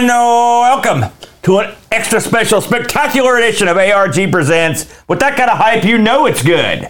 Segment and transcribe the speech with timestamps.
[0.00, 1.04] and welcome
[1.42, 4.86] to an extra special, spectacular edition of ARG Presents.
[5.08, 6.88] With that kind of hype, you know it's good.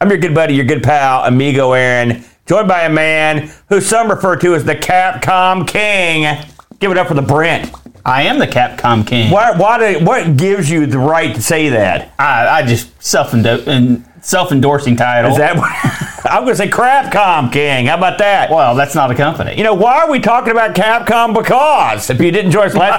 [0.00, 4.10] I'm your good buddy, your good pal, amigo Aaron, joined by a man who some
[4.10, 6.44] refer to as the Capcom King.
[6.80, 7.72] Give it up for the Brent.
[8.04, 9.30] I am the Capcom King.
[9.30, 12.12] Why, why do, what gives you the right to say that?
[12.18, 15.30] I, I just self and self endorsing title.
[15.30, 15.70] Is that what?
[16.24, 17.86] I'm going to say Crapcom King.
[17.86, 18.50] How about that?
[18.50, 19.56] well, that's not a company.
[19.56, 21.34] You know, why are we talking about Capcom?
[21.34, 22.98] Because if you didn't join us last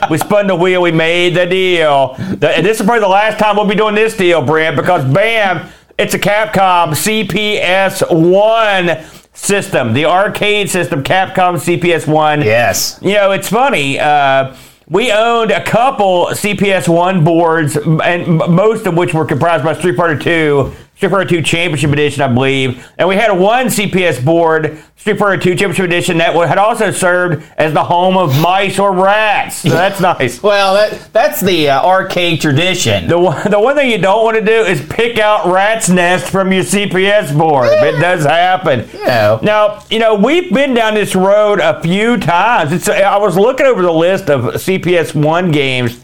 [0.00, 2.14] week, we spun the wheel, we made the deal.
[2.18, 5.04] The- and this is probably the last time we'll be doing this deal, Brent, because
[5.12, 12.42] bam, it's a Capcom CPS 1 system, the arcade system, Capcom CPS 1.
[12.42, 12.98] yes.
[13.00, 13.98] You know, it's funny.
[13.98, 14.54] Uh,
[14.88, 19.94] we owned a couple CPS one boards, and most of which were comprised by Street
[19.96, 22.86] Fighter Two, Street Fighter Two Championship Edition, I believe.
[22.98, 27.42] And we had one CPS board, Street Fighter Two Championship Edition, that had also served
[27.56, 29.56] as the home of mice or rats.
[29.62, 30.42] So that's nice.
[30.42, 33.08] Well, that that's the uh, arcade tradition.
[33.08, 36.30] The one, the one thing you don't want to do is pick out rat's nest
[36.30, 37.68] from your CPS board.
[37.70, 38.86] It does happen.
[39.02, 39.40] know.
[39.42, 42.72] Now, you know, we've been down this road a few times.
[42.74, 45.98] It's, I was looking over the list of CPS 1 games,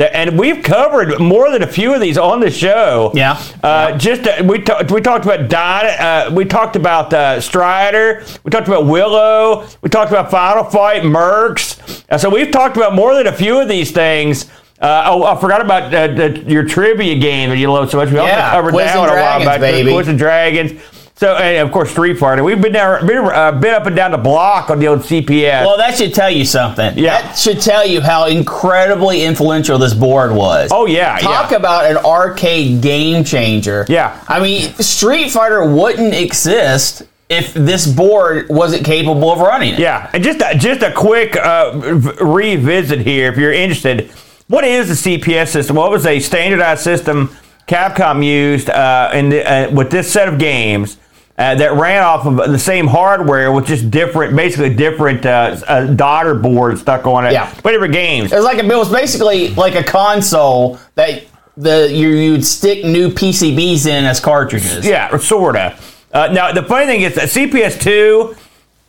[0.00, 3.12] and we've covered more than a few of these on the show.
[3.14, 3.42] Yeah.
[3.62, 8.24] Uh, Just uh, we, ta- we talked about Dyna, uh, we talked about uh, Strider,
[8.44, 12.04] we talked about Willow, we talked about Final Fight, Mercs.
[12.10, 14.50] Uh, so we've talked about more than a few of these things.
[14.80, 18.10] Uh, oh, I forgot about uh, the, your trivia game that you love so much.
[18.10, 19.60] We also covered Quiz that one a while back.
[19.60, 20.80] Quiz and Dragons.
[21.20, 22.42] So, and of course, Street Fighter.
[22.42, 25.66] We've been down, been, uh, been up and down the block on the old CPS.
[25.66, 26.96] well, that should tell you something.
[26.96, 27.20] Yeah.
[27.20, 30.70] That should tell you how incredibly influential this board was.
[30.72, 31.58] oh yeah, Talk yeah.
[31.58, 33.84] about an arcade game changer.
[33.86, 34.18] Yeah.
[34.28, 39.78] I mean, Street Fighter wouldn't exist if this board wasn't capable of running it.
[39.78, 44.10] Yeah, and just a, just a quick uh, revisit here, if you're interested.
[44.48, 45.76] What is the CPS system?
[45.76, 47.36] What was a standardized system
[47.68, 50.96] Capcom used uh, in the, uh, with this set of games
[51.40, 55.86] uh, that ran off of the same hardware with just different, basically different uh, uh,
[55.86, 57.50] daughter boards stuck on it, Yeah.
[57.62, 58.30] but different games.
[58.30, 61.24] It was like a, it was basically like a console that
[61.56, 64.86] the you you'd stick new PCBs in as cartridges.
[64.86, 65.78] Yeah, sorta.
[66.12, 68.36] Uh, now the funny thing is that CPS two,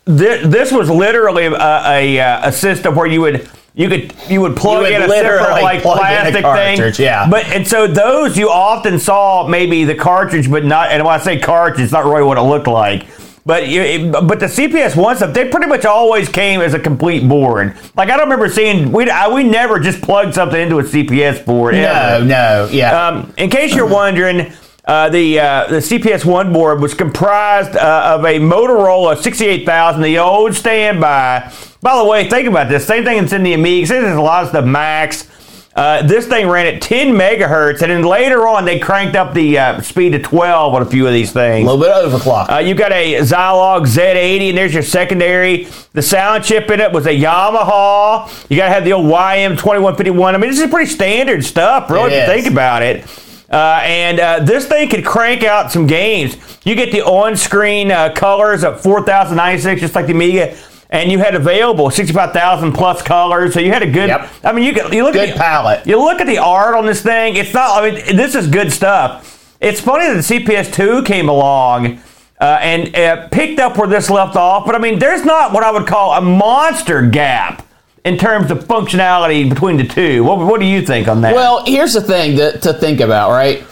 [0.04, 4.42] this, this was literally a, a, uh, a system where you would you could you
[4.42, 7.06] would plug You would in a separate like plug in a plastic cartridge, thing.
[7.06, 7.28] yeah.
[7.30, 10.92] But and so those you often saw maybe the cartridge, but not.
[10.92, 13.06] And when I say cartridge, it's not really what it looked like.
[13.44, 16.80] But you, it, but the CPS one stuff, they pretty much always came as a
[16.80, 17.76] complete board.
[17.96, 21.44] Like I don't remember seeing we I, we never just plugged something into a CPS
[21.46, 21.74] board.
[21.74, 22.26] No, ever.
[22.26, 23.08] no, yeah.
[23.08, 24.52] Um, in case you're wondering,
[24.92, 30.20] uh, the uh, the CPS one board was comprised uh, of a Motorola 68000, the
[30.20, 31.50] old standby.
[31.82, 32.88] By the way, think about this.
[32.88, 33.88] Same thing that's in the Amiga.
[33.88, 35.30] Say There's a lot of stuff Max.
[35.74, 39.58] Uh, this thing ran at 10 megahertz, and then later on they cranked up the
[39.58, 41.66] uh, speed to 12 on a few of these things.
[41.66, 42.52] a little bit overclock.
[42.52, 45.70] Uh, you got a Zilog Z80, and there's your secondary.
[45.94, 48.28] The sound chip in it was a Yamaha.
[48.50, 50.34] You got to have the old YM2151.
[50.34, 53.06] I mean, this is pretty standard stuff, really, if you think about it.
[53.52, 56.38] Uh, and uh, this thing could crank out some games.
[56.64, 60.58] You get the on-screen uh, colors of 4096, just like the Amiga.
[60.90, 64.10] And you had available 65,000 plus colors, so you had a good.
[64.10, 64.30] Yep.
[64.44, 65.88] I mean, you could you look Good at the, palette.
[65.88, 67.38] You look at the art on this thing.
[67.38, 67.82] It's not.
[67.82, 69.56] I mean, this is good stuff.
[69.62, 72.02] It's funny that the CPS2 came along
[72.42, 75.64] uh, and uh, picked up where this left off, but I mean, there's not what
[75.64, 77.66] I would call a monster gap
[78.04, 80.24] in terms of functionality between the two.
[80.24, 81.34] What, what do you think on that?
[81.36, 83.64] Well, here's the thing to, to think about, right?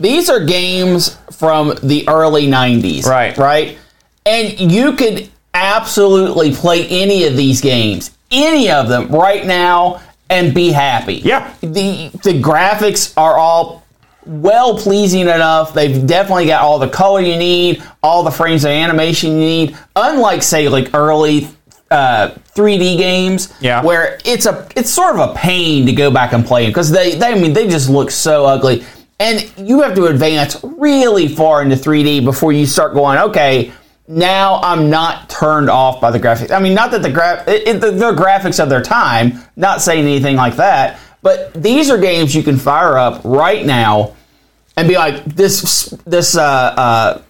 [0.00, 3.04] These are games from the early 90s.
[3.04, 3.36] Right.
[3.36, 3.78] Right?
[4.26, 10.54] And you could absolutely play any of these games, any of them right now, and
[10.54, 11.16] be happy.
[11.16, 11.52] Yeah.
[11.60, 13.84] The, the graphics are all
[14.26, 15.72] well pleasing enough.
[15.72, 19.78] They've definitely got all the color you need, all the frames of animation you need.
[19.96, 21.48] Unlike, say, like early
[21.90, 23.82] uh, 3D games, Yeah.
[23.82, 26.90] where it's a it's sort of a pain to go back and play them because
[26.90, 28.84] they, they I mean they just look so ugly,
[29.18, 33.72] and you have to advance really far into 3D before you start going okay.
[34.10, 36.50] Now I'm not turned off by the graphics.
[36.50, 39.40] I mean, not that the gra- it, it, the, the graphics of their time.
[39.54, 44.14] Not saying anything like that, but these are games you can fire up right now
[44.78, 47.22] and be like, this this uh, uh,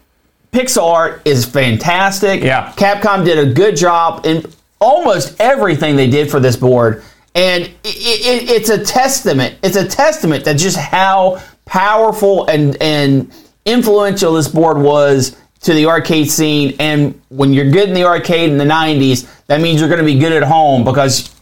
[0.53, 2.43] pixel art is fantastic.
[2.43, 2.73] Yeah.
[2.73, 4.45] Capcom did a good job in
[4.81, 7.03] almost everything they did for this board,
[7.35, 9.57] and it, it, it's a testament.
[9.63, 13.33] It's a testament to just how powerful and and
[13.65, 16.75] influential this board was to the arcade scene.
[16.79, 20.07] And when you're good in the arcade in the '90s, that means you're going to
[20.07, 21.35] be good at home because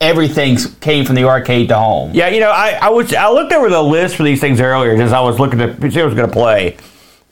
[0.00, 2.12] everything came from the arcade to home.
[2.14, 5.00] Yeah, you know, I, I was I looked over the list for these things earlier
[5.00, 6.76] as I was looking to see what I was going to play.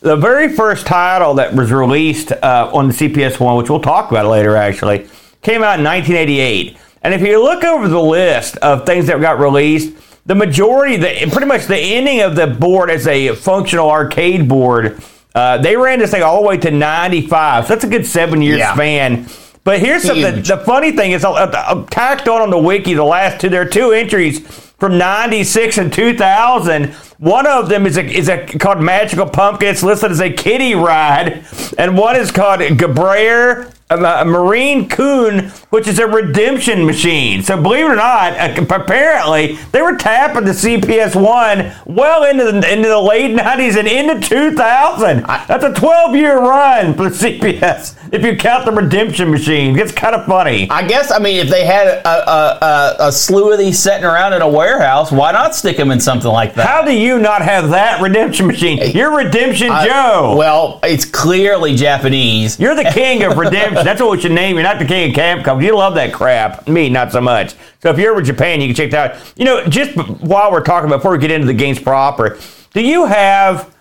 [0.02, 4.10] The very first title that was released uh, on the CPS one, which we'll talk
[4.10, 5.06] about later, actually,
[5.43, 6.76] came out in 1988.
[7.02, 9.94] And if you look over the list of things that got released,
[10.26, 15.00] the majority, the pretty much the ending of the board as a functional arcade board,
[15.37, 17.64] uh, they ran this thing all the way to 95.
[17.66, 18.75] So that's a good seven year Yeah.
[18.75, 19.26] span.
[19.64, 20.43] But here's something.
[20.43, 23.62] The funny thing is, uh, uh, tacked on on the wiki, the last two, there
[23.62, 24.41] are two entries
[24.79, 26.93] from 96 and 2000.
[27.19, 29.69] One of them is a, is a called Magical Pumpkin.
[29.69, 31.44] It's listed as a kiddie ride.
[31.79, 37.43] And one is called Gabrayer a Marine Coon, which is a redemption machine.
[37.43, 42.44] So believe it or not, uh, apparently they were tapping the CPS one well into
[42.44, 45.23] the into the late nineties and into two thousand.
[45.25, 49.79] That's a twelve year run for the CPS if you count the redemption machine.
[49.79, 50.69] It's kind of funny.
[50.71, 54.05] I guess I mean if they had a, a, a, a slew of these sitting
[54.05, 56.67] around in a warehouse, why not stick them in something like that?
[56.67, 58.79] How do you not have that redemption machine?
[58.93, 60.35] You're Redemption Joe.
[60.37, 62.59] Well, it's clearly Japanese.
[62.59, 63.81] You're the king of redemption.
[63.84, 64.56] That's what we should name.
[64.56, 65.62] You're not the king of Capcom.
[65.62, 66.69] You love that crap.
[66.69, 67.55] Me, not so much.
[67.81, 69.32] So if you're over Japan, you can check that out.
[69.37, 72.38] You know, just while we're talking, before we get into the games proper,
[72.73, 73.75] do you have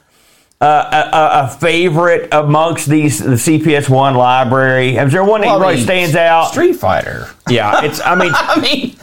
[0.61, 4.95] uh, a, a, favorite amongst these the CPS one library?
[4.95, 6.51] Is there one that Well, I really mean, stands out?
[6.51, 7.27] Street Fighter.
[7.49, 7.99] yeah, it's.
[8.01, 8.95] I mean, I mean,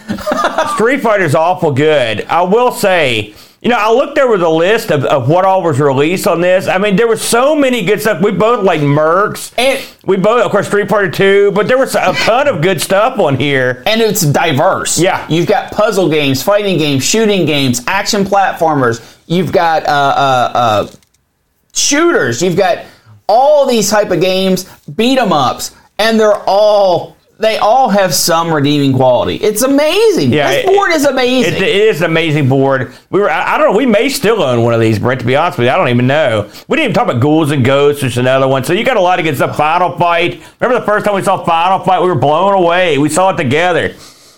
[0.74, 2.24] Street Fighter's awful good.
[2.26, 5.80] I will say, you know, I looked over the list of, of what all was
[5.80, 6.68] released on this.
[6.68, 8.22] I mean, there was so many good stuff.
[8.22, 9.52] We both like Mercs.
[9.58, 12.80] And- we both, of course, Street Fighter 2, but there was a ton of good
[12.80, 13.82] stuff on here.
[13.86, 14.98] and it's diverse.
[14.98, 15.26] Yeah.
[15.28, 19.16] you've got puzzle games, fighting games, shooting games, action platformers.
[19.26, 20.90] You've got uh, uh, uh,
[21.74, 22.40] shooters.
[22.42, 22.84] You've got
[23.26, 24.64] all these type of games,
[24.96, 29.36] beat 'em ups, and they're all they all have some redeeming quality.
[29.36, 30.32] It's amazing.
[30.32, 31.54] Yeah, this it- board is amazing.
[31.54, 32.92] It, it is an amazing board.
[33.10, 35.26] We were, I, I don't know, we may still own one of these, Brent, to
[35.26, 35.72] be honest with you.
[35.72, 36.50] I don't even know.
[36.66, 38.64] We didn't even talk about Ghouls and Ghosts, which is another one.
[38.64, 39.56] So you got a lot of good stuff.
[39.56, 40.42] Final Fight.
[40.60, 42.00] Remember the first time we saw Final Fight?
[42.00, 42.98] We were blown away.
[42.98, 43.94] We saw it together.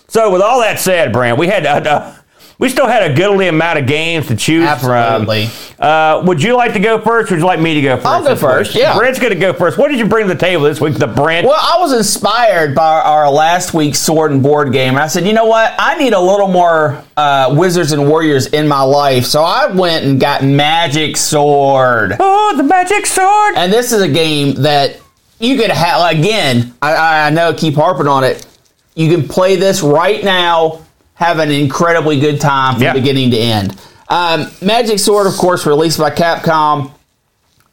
[0.07, 2.13] So with all that said, Brent, we had uh,
[2.61, 5.47] we still had a goodly amount of games to choose Absolutely.
[5.47, 5.83] from.
[5.83, 7.31] Uh, would you like to go first?
[7.31, 8.95] Or would you like me to go 1st I'll go first, yeah.
[8.95, 9.79] Brent's going to go first.
[9.79, 11.47] What did you bring to the table this week, the Brent?
[11.47, 14.95] Well, I was inspired by our, our last week's sword and board game.
[14.95, 15.73] I said, you know what?
[15.79, 19.25] I need a little more uh, wizards and warriors in my life.
[19.25, 22.15] So I went and got Magic Sword.
[22.19, 23.55] Oh, the magic sword!
[23.57, 24.99] And this is a game that
[25.39, 28.45] you could have, again, I- I, I know I keep harping on it.
[28.93, 30.85] You can play this right now,
[31.21, 32.93] have an incredibly good time from Yeah.
[32.93, 33.79] beginning to end.
[34.09, 36.89] Um, Magic Sword, of course, released by Capcom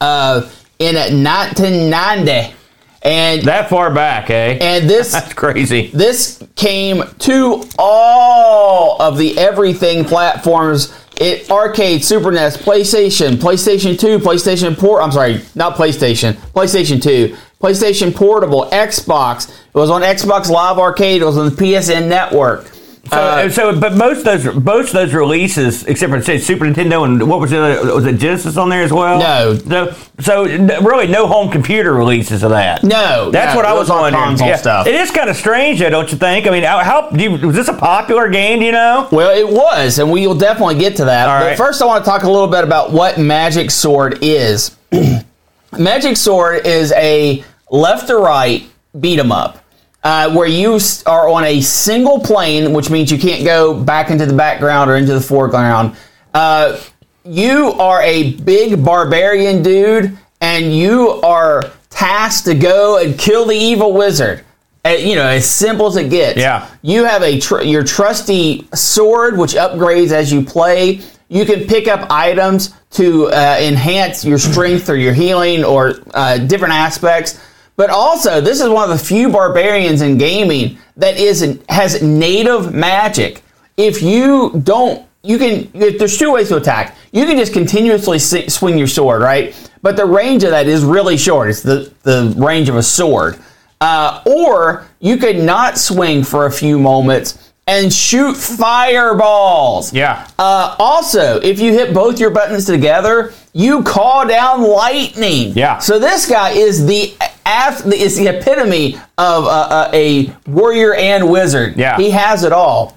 [0.02, 0.42] uh,
[0.78, 2.54] in 1990.
[3.00, 4.58] And, That far back, eh?
[4.60, 5.90] and this That's crazy.
[5.94, 10.92] this came to all of the everything platforms.
[11.16, 15.02] It arcade, Super NES, PlayStation, PlayStation 2, PlayStation Port.
[15.02, 19.48] I'm sorry, not PlayStation, PlayStation 2, PlayStation Portable, Xbox.
[19.48, 21.22] It was on Xbox Live Arcade.
[21.22, 22.70] It was on the PSN Network.
[23.10, 26.64] So, Uh, so, but most of those, most of those releases, except for say Super
[26.66, 27.58] Nintendo and what was it?
[27.58, 29.18] was it Genesis on there as well?
[29.18, 29.54] No.
[29.56, 30.44] So, so
[30.80, 32.82] really, no home computer releases of that.
[32.84, 34.24] No, that's no, what I was was on wondering.
[34.24, 34.86] console stuff.
[34.86, 36.46] It is kind of strange, though, don't you think?
[36.46, 38.58] I mean, how, how do you, was this a popular game?
[38.58, 39.08] Do you know?
[39.10, 41.28] Well, it was, and we will definitely get to that.
[41.28, 41.56] All but right.
[41.56, 44.76] first, I want to talk a little bit about what Magic Sword is.
[45.78, 48.64] Magic Sword is a left to right
[48.98, 49.62] beat 'em up,
[50.04, 54.26] uh, where you are on a single plane, which means you can't go back into
[54.26, 55.96] the background or into the foreground.
[56.32, 56.78] Uh,
[57.24, 63.56] you are a big barbarian dude, and you are tasked to go and kill the
[63.56, 64.44] evil wizard.
[64.84, 66.38] Uh, you know, as simple as it gets.
[66.38, 66.68] Yeah.
[66.82, 71.00] You have a tr- your trusty sword, which upgrades as you play.
[71.28, 76.38] You can pick up items to uh, enhance your strength or your healing or uh,
[76.38, 77.38] different aspects.
[77.78, 82.74] But also, this is one of the few barbarians in gaming that is has native
[82.74, 83.40] magic.
[83.76, 85.70] If you don't, you can.
[85.72, 86.96] There's two ways to attack.
[87.12, 89.54] You can just continuously swing your sword, right?
[89.80, 91.50] But the range of that is really short.
[91.50, 93.38] It's the the range of a sword.
[93.80, 99.92] Uh, or you could not swing for a few moments and shoot fireballs.
[99.92, 100.26] Yeah.
[100.38, 105.52] Uh, also, if you hit both your buttons together, you call down lightning.
[105.52, 105.78] Yeah.
[105.78, 111.30] So this guy is the af- is the epitome of uh, uh, a warrior and
[111.30, 111.76] wizard.
[111.76, 111.98] Yeah.
[111.98, 112.96] He has it all.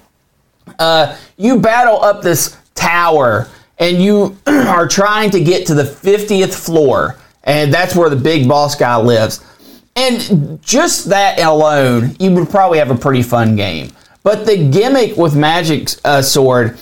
[0.78, 3.48] Uh, you battle up this tower,
[3.78, 8.48] and you are trying to get to the fiftieth floor, and that's where the big
[8.48, 9.44] boss guy lives.
[9.94, 13.92] And just that alone, you would probably have a pretty fun game.
[14.22, 16.78] But the gimmick with Magic uh, Sword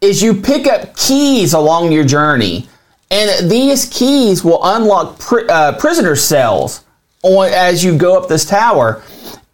[0.00, 2.68] is you pick up keys along your journey,
[3.10, 6.84] and these keys will unlock uh, prisoner cells
[7.22, 9.02] on, as you go up this tower.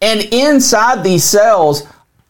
[0.02, 1.86] And inside these cells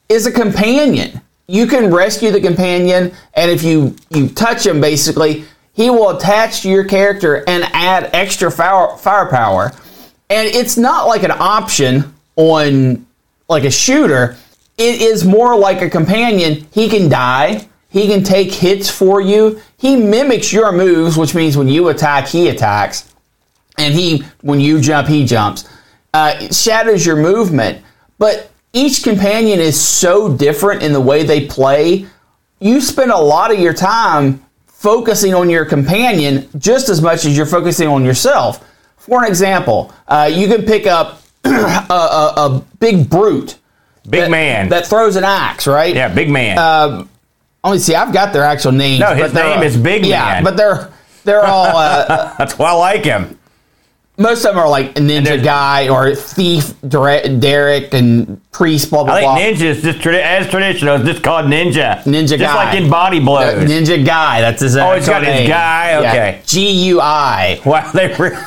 [0.08, 1.20] is a companion.
[1.46, 6.62] You can rescue the companion, and if you, you touch him, basically, he will attach
[6.62, 9.72] to your character and add extra fire, firepower.
[10.28, 13.06] And it's not like an option on
[13.48, 14.36] like a shooter.
[14.80, 16.66] It is more like a companion.
[16.70, 17.68] He can die.
[17.90, 19.60] He can take hits for you.
[19.76, 23.12] He mimics your moves, which means when you attack, he attacks.
[23.76, 25.68] And he, when you jump, he jumps.
[26.14, 27.84] Uh, shadows your movement.
[28.16, 32.06] But each companion is so different in the way they play.
[32.58, 37.36] You spend a lot of your time focusing on your companion just as much as
[37.36, 38.66] you're focusing on yourself.
[38.96, 41.48] For an example, uh, you can pick up a,
[41.90, 43.58] a, a big brute.
[44.08, 44.68] Big that, man.
[44.70, 45.94] That throws an axe, right?
[45.94, 46.58] yeah, big man.
[46.58, 47.04] Uh,
[47.62, 47.94] let me see.
[47.94, 49.00] I've got their actual names.
[49.00, 50.90] No, his name is Big yeah, but they're
[51.24, 53.38] they're all uh, That's why I like him.
[54.16, 59.20] most of them are like ninja guy or thief Derek and priest blah blah I
[59.20, 59.36] blah.
[59.36, 60.96] think ninja is just tradi- as traditional.
[60.96, 62.02] It's just called ninja.
[62.04, 62.54] Ninja just guy.
[62.54, 63.68] like in body blows.
[63.68, 64.40] ninja guy.
[64.40, 64.76] That's his.
[64.78, 65.48] Oh, actual got his name.
[65.48, 65.94] guy?
[65.96, 66.42] Okay.
[66.46, 67.60] G U I.
[67.66, 68.38] wow, they re-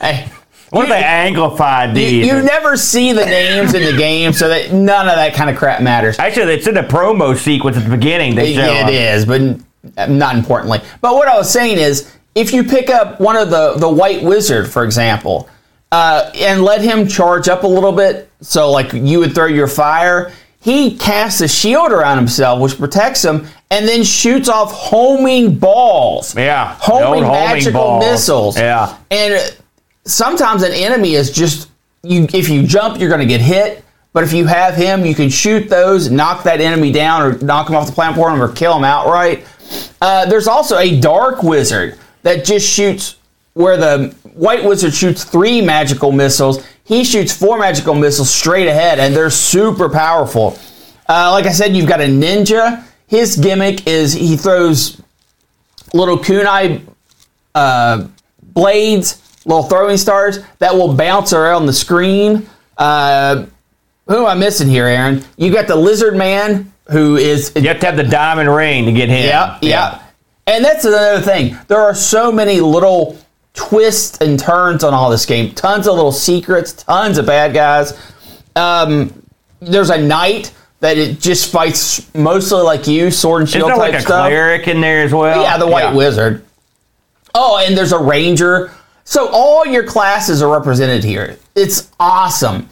[0.00, 0.31] Hey,
[0.72, 2.26] what if they amplified you, these?
[2.26, 5.56] you never see the names in the game, so that none of that kind of
[5.56, 6.18] crap matters.
[6.18, 8.34] Actually, it's in the promo sequence at the beginning.
[8.34, 8.88] They show up.
[8.88, 10.80] it is, but not importantly.
[11.00, 14.22] But what I was saying is, if you pick up one of the the white
[14.22, 15.48] wizard, for example,
[15.90, 19.68] uh, and let him charge up a little bit, so like you would throw your
[19.68, 25.56] fire, he casts a shield around himself, which protects him, and then shoots off homing
[25.58, 26.34] balls.
[26.34, 28.04] Yeah, homing homing magical balls.
[28.04, 28.58] missiles.
[28.58, 28.96] Yeah.
[29.10, 29.40] and uh,
[30.04, 31.68] sometimes an enemy is just
[32.02, 32.26] you.
[32.32, 33.84] If you jump, you're going to get hit.
[34.12, 37.68] But if you have him, you can shoot those, knock that enemy down, or knock
[37.68, 39.46] him off the platform, or kill him outright.
[40.02, 43.16] Uh, there's also a dark wizard that just shoots
[43.54, 46.64] where the white wizard shoots three magical missiles.
[46.84, 50.58] He shoots four magical missiles straight ahead, and they're super powerful.
[51.08, 52.84] Uh, like I said, you've got a ninja.
[53.06, 55.00] His gimmick is he throws
[55.94, 56.82] little kunai
[57.54, 58.08] uh,
[58.42, 62.48] blades, little throwing stars that will bounce around the screen.
[62.76, 63.46] Uh,
[64.08, 65.22] who am I missing here, Aaron?
[65.36, 68.92] You got the lizard man who is You have to have the diamond ring to
[68.92, 69.24] get him.
[69.28, 70.02] yeah, yeah.
[70.46, 71.56] And that's another thing.
[71.68, 73.16] There are so many little
[73.54, 75.54] twists and turns on all this game.
[75.54, 77.92] Tons of little secrets, tons of bad guys.
[78.56, 79.22] Um,
[79.60, 83.76] there's a knight that it just fights mostly like you, sword and Isn't shield there
[83.76, 84.26] type like a stuff.
[84.26, 85.40] cleric in there as well?
[85.42, 86.44] Yeah, the White Wizard.
[87.34, 88.72] Oh, and there's a Ranger.
[89.04, 91.38] So all your classes are represented here.
[91.54, 92.68] It's awesome.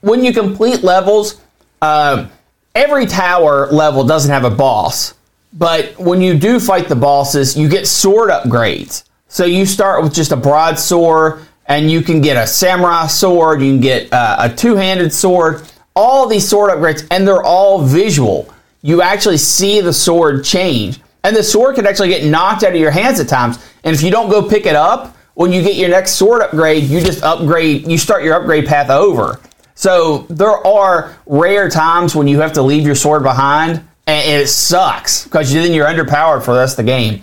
[0.00, 1.40] When you complete levels,
[1.82, 2.28] uh,
[2.74, 5.14] every tower level doesn't have a boss.
[5.52, 9.04] But when you do fight the bosses, you get sword upgrades.
[9.28, 13.72] So you start with just a broadsword, and you can get a samurai sword, you
[13.72, 15.62] can get uh, a two handed sword,
[15.94, 18.52] all these sword upgrades, and they're all visual.
[18.82, 21.00] You actually see the sword change.
[21.24, 23.58] And the sword can actually get knocked out of your hands at times.
[23.82, 26.84] And if you don't go pick it up, when you get your next sword upgrade,
[26.84, 29.38] you just upgrade, you start your upgrade path over.
[29.74, 34.48] So there are rare times when you have to leave your sword behind, and it
[34.48, 37.22] sucks because then you're underpowered for the rest of the game.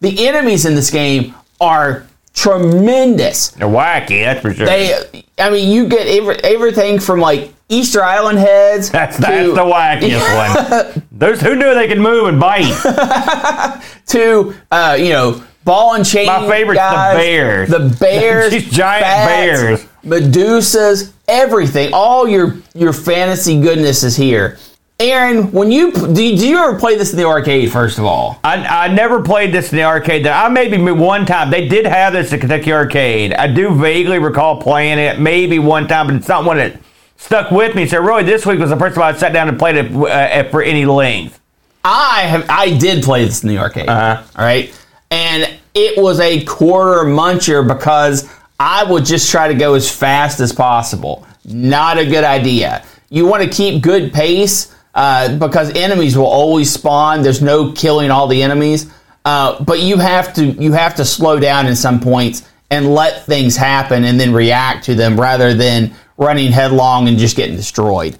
[0.00, 3.48] The enemies in this game are tremendous.
[3.52, 4.66] They're wacky, that's for sure.
[4.66, 8.90] They, I mean, you get every, everything from like Easter Island heads.
[8.90, 11.02] that's to, that's the wackiest one.
[11.12, 13.80] Those who knew they could move and bite.
[14.08, 16.26] to uh, you know ball and chain.
[16.26, 17.68] My favorite's the bears.
[17.68, 18.52] The bears.
[18.52, 19.86] These giant bats, bears.
[20.04, 21.12] Medusas.
[21.28, 21.90] Everything.
[21.92, 24.58] All your your fantasy goodness is here.
[25.00, 27.70] Aaron, when you do, do you ever play this in the arcade?
[27.70, 30.26] First of all, I, I never played this in the arcade.
[30.26, 33.32] I maybe one time they did have this at Kentucky Arcade.
[33.32, 36.80] I do vaguely recall playing it maybe one time, but it's not one that
[37.16, 37.86] stuck with me.
[37.86, 40.50] So really, this week was the first time I sat down and played it uh,
[40.50, 41.38] for any length.
[41.84, 43.88] I have I did play this in the arcade.
[43.88, 44.22] Uh-huh.
[44.36, 44.74] all right,
[45.10, 48.28] and it was a quarter muncher because
[48.60, 51.26] I would just try to go as fast as possible.
[51.44, 52.84] Not a good idea.
[53.08, 57.22] You want to keep good pace uh, because enemies will always spawn.
[57.22, 58.90] There's no killing all the enemies,
[59.24, 63.24] uh, but you have to you have to slow down in some points and let
[63.24, 68.18] things happen and then react to them rather than running headlong and just getting destroyed.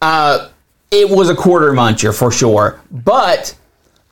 [0.00, 0.48] Uh,
[0.90, 2.80] it was a quarter muncher for sure.
[2.90, 3.56] But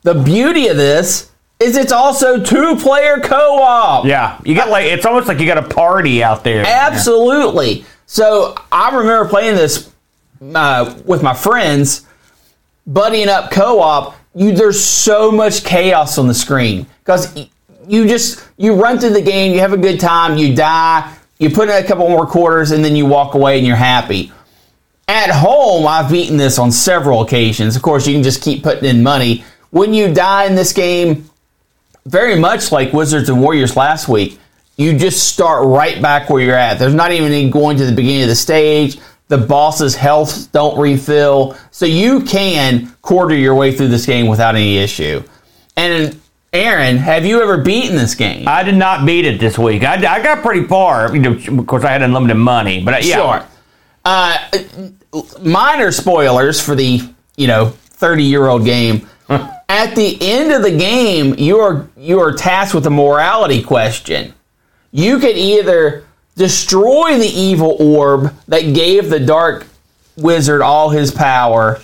[0.01, 4.05] the beauty of this is it's also two player co op.
[4.05, 6.65] Yeah, you got like it's almost like you got a party out there.
[6.65, 7.85] Absolutely.
[8.05, 9.91] So I remember playing this
[10.53, 12.05] uh, with my friends,
[12.89, 17.35] buddying up co-op, you there's so much chaos on the screen because
[17.87, 21.49] you just you run through the game, you have a good time, you die, you
[21.49, 24.31] put in a couple more quarters, and then you walk away and you're happy.
[25.07, 27.75] At home, I've beaten this on several occasions.
[27.75, 29.43] Of course, you can just keep putting in money.
[29.69, 31.29] When you die in this game,
[32.05, 34.39] very much like Wizards and Warriors last week,
[34.77, 36.79] you just start right back where you're at.
[36.79, 38.99] There's not even any going to the beginning of the stage.
[39.27, 41.57] The boss's health don't refill.
[41.71, 45.23] So you can quarter your way through this game without any issue.
[45.77, 46.19] And
[46.51, 48.47] Aaron, have you ever beaten this game?
[48.47, 49.83] I did not beat it this week.
[49.83, 51.15] I, I got pretty far.
[51.15, 53.15] You know, of course, I had unlimited money, but uh, yeah.
[53.15, 53.47] Sure.
[54.05, 54.37] Uh,
[55.41, 57.01] minor spoilers for the
[57.37, 59.07] you know 30 year old game.
[59.73, 64.35] At the end of the game, you are you are tasked with a morality question.
[64.91, 69.65] You could either destroy the evil orb that gave the dark
[70.15, 71.81] wizard all his power,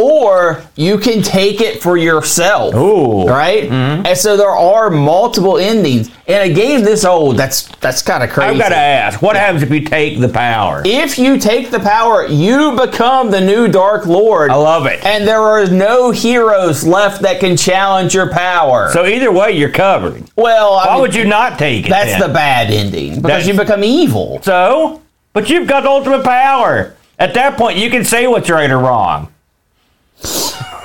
[0.00, 2.74] or you can take it for yourself.
[2.74, 3.26] Ooh.
[3.26, 3.64] Right?
[3.64, 4.06] Mm-hmm.
[4.06, 6.08] And so there are multiple endings.
[6.26, 8.50] In a game this old, that's that's kind of crazy.
[8.52, 10.82] I've got to ask, what happens if you take the power?
[10.84, 14.50] If you take the power, you become the new Dark Lord.
[14.50, 15.04] I love it.
[15.04, 18.90] And there are no heroes left that can challenge your power.
[18.92, 20.22] So either way, you're covered.
[20.36, 21.90] well, I Why mean, would you not take it?
[21.90, 22.20] That's then?
[22.20, 24.40] the bad ending because That's- you become evil.
[24.42, 25.02] So,
[25.32, 26.94] but you've got ultimate power.
[27.18, 29.32] At that point, you can say what's right or wrong.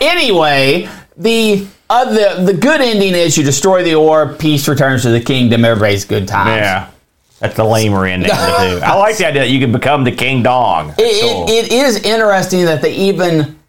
[0.01, 5.09] Anyway, the uh, the the good ending is you destroy the orb, peace returns to
[5.09, 6.61] the kingdom, everybody's good times.
[6.61, 6.91] Yeah.
[7.39, 8.35] That's the lamer ending the.
[8.83, 10.93] I like the idea that you can become the King Dong.
[10.97, 11.45] It, cool.
[11.49, 13.59] it, it is interesting that they even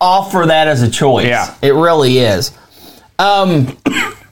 [0.00, 1.26] offer that as a choice.
[1.26, 1.54] Yeah.
[1.62, 2.52] It really is.
[3.18, 3.76] Um,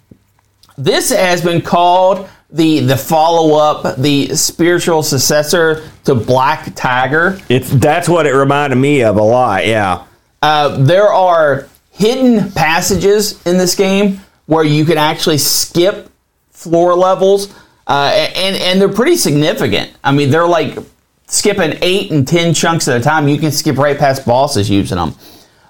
[0.78, 7.38] this has been called the the follow up, the spiritual successor to Black Tiger.
[7.48, 9.66] it's that's what it reminded me of a lot.
[9.66, 10.04] Yeah.
[10.42, 16.10] Uh, there are hidden passages in this game where you can actually skip
[16.50, 17.54] floor levels,
[17.86, 19.92] uh, and and they're pretty significant.
[20.02, 20.78] I mean, they're like
[21.26, 23.28] skipping eight and ten chunks at a time.
[23.28, 25.14] You can skip right past bosses using them.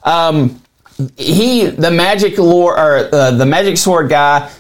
[0.04, 0.62] Um,
[1.16, 4.50] he, the magic lore or uh, the magic sword guy,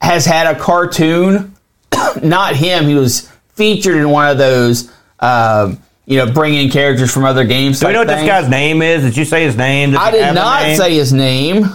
[0.00, 1.54] has had a cartoon.
[2.22, 2.84] Not him.
[2.84, 4.92] He was featured in one of those.
[5.20, 7.80] Um, you know, bring in characters from other games.
[7.80, 9.02] Do we know what type this guy's name is?
[9.02, 9.92] Did you say his name?
[9.92, 11.66] Does I did not say his name.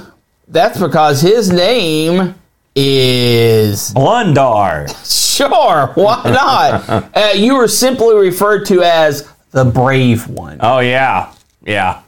[0.48, 2.36] That's because his name
[2.76, 4.88] is Blundar.
[5.38, 5.88] sure.
[5.94, 6.89] Why not?
[7.15, 10.60] uh, you were simply referred to as the brave one.
[10.62, 12.04] Oh yeah, yeah.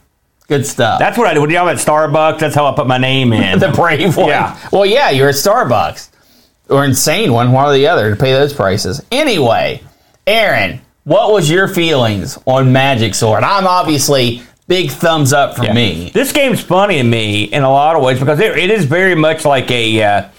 [0.47, 0.99] Good stuff.
[0.99, 1.41] That's what I do.
[1.41, 3.59] When I'm at Starbucks, that's how I put my name in.
[3.59, 4.27] the brave one.
[4.27, 4.59] Yeah.
[4.71, 6.09] Well, yeah, you're at Starbucks
[6.69, 9.01] or insane one, one or the other, to pay those prices.
[9.11, 9.81] Anyway,
[10.27, 13.43] Aaron, what was your feelings on Magic Sword?
[13.43, 16.11] I'm obviously big thumbs up for me.
[16.13, 19.15] This game's funny to me in a lot of ways because it, it is very
[19.15, 20.03] much like a.
[20.03, 20.29] Uh,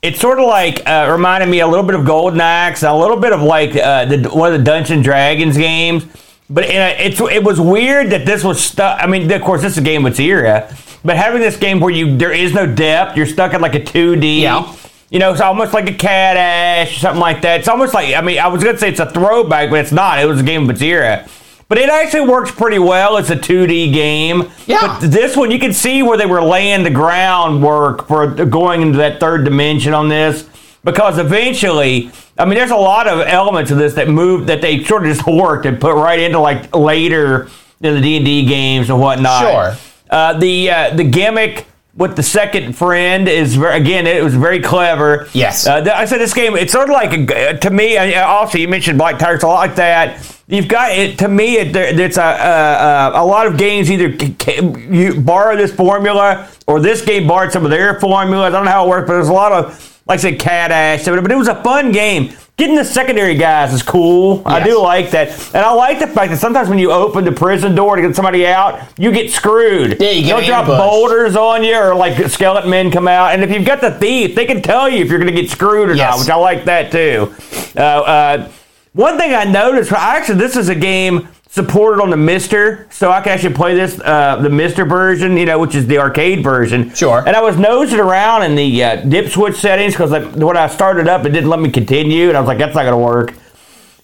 [0.00, 3.16] it's sort of like uh, reminded me a little bit of Golden Axe, a little
[3.16, 6.06] bit of like uh, the, one of the Dungeon Dragons games.
[6.48, 9.02] But in a, it's it was weird that this was stuck.
[9.02, 11.80] I mean, of course, this is a game of its era, but having this game
[11.80, 14.40] where you there is no depth, you're stuck in like a 2D.
[14.40, 14.74] Yeah.
[15.10, 17.60] You know, it's almost like a Cadash or something like that.
[17.60, 20.18] It's almost like I mean, I was gonna say it's a throwback, but it's not.
[20.18, 21.26] It was a game of its era.
[21.68, 23.18] But it actually works pretty well.
[23.18, 24.50] It's a 2D game.
[24.66, 24.98] Yeah.
[25.00, 28.98] But this one, you can see where they were laying the groundwork for going into
[28.98, 30.48] that third dimension on this.
[30.82, 34.82] Because eventually, I mean, there's a lot of elements of this that move that they
[34.84, 37.48] sort of just worked and put right into like later
[37.82, 39.42] in the D and D games and whatnot.
[39.42, 39.76] Sure.
[40.08, 41.66] Uh, the uh, the gimmick
[41.98, 45.28] with the second friend is very, again it was very clever.
[45.32, 45.66] Yes.
[45.66, 46.56] Uh, th- I said this game.
[46.56, 47.96] It's sort of like a, to me.
[47.98, 50.34] uh, Also, you mentioned Black Tiger, so a lot like that.
[50.46, 51.56] You've got it to me.
[51.58, 54.08] It, there, it's a, a a lot of games either
[54.90, 58.46] you borrow this formula or this game borrowed some of their formulas.
[58.54, 61.04] I don't know how it works, but there's a lot of like I said Cadash.
[61.22, 62.32] But it was a fun game.
[62.56, 64.42] Getting the secondary guys is cool.
[64.44, 67.30] I do like that, and I like the fact that sometimes when you open the
[67.30, 70.00] prison door to get somebody out, you get screwed.
[70.00, 73.32] Yeah, you get They'll drop boulders on you, or like skeleton men come out.
[73.32, 75.48] And if you've got the thief, they can tell you if you're going to get
[75.52, 76.10] screwed or Yes.
[76.10, 77.32] not, which I like that too.
[77.76, 78.50] Uh, uh,
[78.94, 83.20] one thing I noticed, actually, this is a game supported on the MiSTer, so I
[83.22, 86.94] can actually play this uh, the MiSTer version, you know, which is the arcade version.
[86.94, 87.22] Sure.
[87.26, 91.08] And I was nosing around in the uh, dip switch settings because when I started
[91.08, 93.34] up, it didn't let me continue, and I was like, that's not going to work.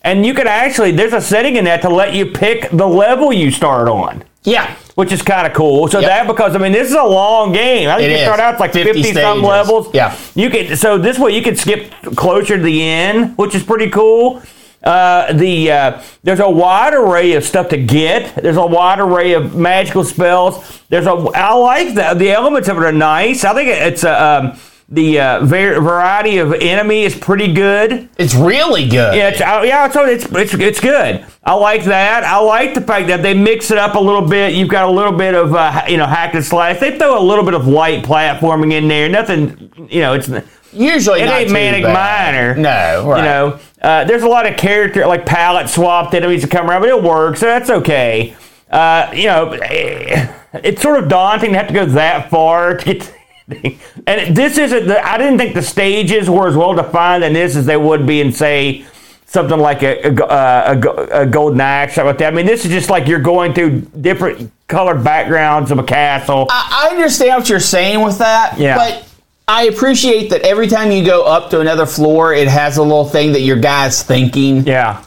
[0.03, 3.33] And you can actually, there's a setting in that to let you pick the level
[3.33, 4.75] you start on Yeah.
[4.97, 5.89] which is kind of cool.
[5.89, 6.09] So Yep.
[6.11, 7.89] that because I mean this is a long game.
[7.89, 9.89] I think It you start out it's like 50 fifty, some levels.
[9.95, 10.15] Yeah.
[10.35, 13.89] You can so this way you can skip closer to the end, which is pretty
[13.89, 14.43] cool.
[14.85, 18.35] Uh, the uh, there's a wide array of stuff to get.
[18.37, 20.83] There's a wide array of magical spells.
[20.90, 23.44] There's a I like the the elements of it are nice.
[23.44, 24.23] I think it's a.
[24.23, 28.09] Um, the uh, var- variety of enemy is pretty good.
[28.18, 29.16] It's really good.
[29.16, 31.25] Yeah, it's, uh, yeah, it's, it's it's it's good.
[31.42, 32.23] I like that.
[32.23, 34.55] I like the fact that they mix it up a little bit.
[34.55, 36.81] You've got a little bit of uh, you know hack and slash.
[36.81, 39.09] They throw a little bit of light platforming in there.
[39.09, 40.12] Nothing, you know.
[40.12, 40.29] It's
[40.75, 42.35] Usually it ain't manic bad.
[42.35, 42.57] minor.
[42.57, 43.19] No, right.
[43.19, 46.83] You know, uh, there's a lot of character like palette swapped enemies that come around,
[46.83, 48.37] but it works, so that's okay.
[48.71, 52.85] Uh, you know, eh, it's sort of daunting to have to go that far to
[52.85, 53.15] get.
[54.07, 54.87] And this isn't.
[54.87, 58.07] The, I didn't think the stages were as well defined in this as they would
[58.07, 58.87] be in say
[59.27, 62.33] something like a, a, a, a, a golden axe, or something like that.
[62.33, 66.47] I mean, this is just like you're going through different colored backgrounds of a castle.
[66.49, 68.59] I, I understand what you're saying with that.
[68.59, 68.77] Yeah.
[68.77, 69.13] But
[69.47, 73.05] I appreciate that every time you go up to another floor, it has a little
[73.05, 74.67] thing that your guy's thinking.
[74.67, 75.05] yeah.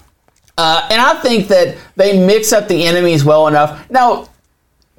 [0.59, 3.87] Uh, and I think that they mix up the enemies well enough.
[3.91, 4.27] Now,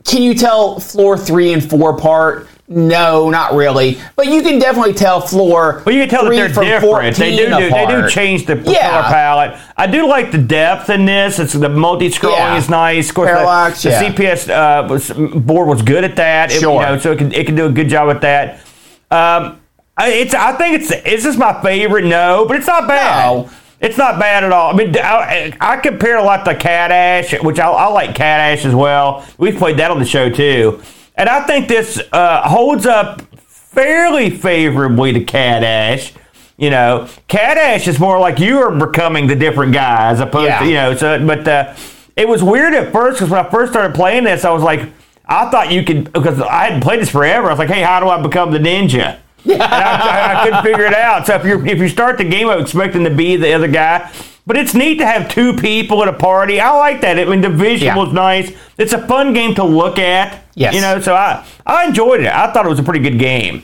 [0.05, 2.47] can you tell floor three and four apart?
[2.69, 3.99] No, not really.
[4.15, 5.83] But you can definitely tell floor.
[5.85, 6.49] Well, you can tell that they're
[6.81, 7.17] different.
[7.17, 9.03] They do, do they do change the color Yeah.
[9.11, 9.59] palette.
[9.77, 11.41] I do like the depth in this.
[11.41, 12.57] It's the multi-scrolling Yeah.
[12.59, 13.09] is nice.
[13.09, 14.13] Of course, Parallax, the, the yeah.
[14.13, 16.53] CPS uh, was, board was good at that.
[16.53, 16.81] It- Sure.
[16.81, 18.61] you know, so it can it can do a good job with that.
[19.11, 19.61] Um,
[19.97, 22.05] I- it's I think it's is this my favorite?
[22.05, 23.27] No, but it's not bad.
[23.27, 23.51] No.
[23.81, 24.73] It's not bad at all.
[24.73, 28.75] I mean, I, I compare a lot to Cadash, which I, I like Cadash as
[28.75, 29.25] well.
[29.39, 30.83] We've played that on the show too,
[31.15, 36.13] and I think this uh, holds up fairly favorably to Cadash.
[36.57, 40.59] You know, Cadash is more like you are becoming the different guy as opposed Yeah.
[40.59, 40.97] to you know.
[40.97, 41.75] So, but uh,
[42.17, 44.81] it was weird at first because when I first started playing this, I was like,
[45.29, 47.49] I thought you could because I hadn't played this forever.
[47.49, 49.19] I was like, hey, how do I become the ninja?
[49.45, 51.27] And I, I, I couldn't figure it out.
[51.27, 54.11] So if you if you start the game up expecting to be the other guy,
[54.47, 56.61] but it's neat to have two people at a party.
[56.61, 57.19] I like that.
[57.19, 58.07] I mean, the visual Yeah.
[58.09, 58.53] is nice.
[58.79, 60.43] It's a fun game to look at.
[60.55, 60.75] Yes.
[60.75, 62.27] You know, so I I enjoyed it.
[62.27, 63.63] I thought it was a pretty good game.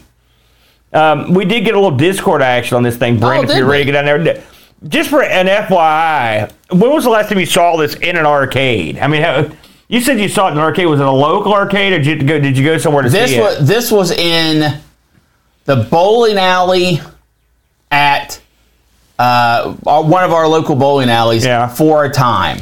[0.92, 3.50] Um, we did get a little Discord action on this thing, Brandon.
[3.50, 4.44] Oh, if you're ready to get down there.
[4.86, 8.98] Just for an FYI, when was the last time you saw this in an arcade?
[8.98, 9.50] I mean, how,
[9.88, 10.86] you said you saw it in an arcade.
[10.86, 12.38] Was it a local arcade, or did you go?
[12.40, 13.40] Did you go somewhere to This see it?
[13.40, 14.80] was this was in
[15.64, 17.00] the bowling alley
[17.90, 18.40] at
[19.18, 21.68] uh, one of our local bowling alleys Yeah.
[21.68, 22.58] for a time.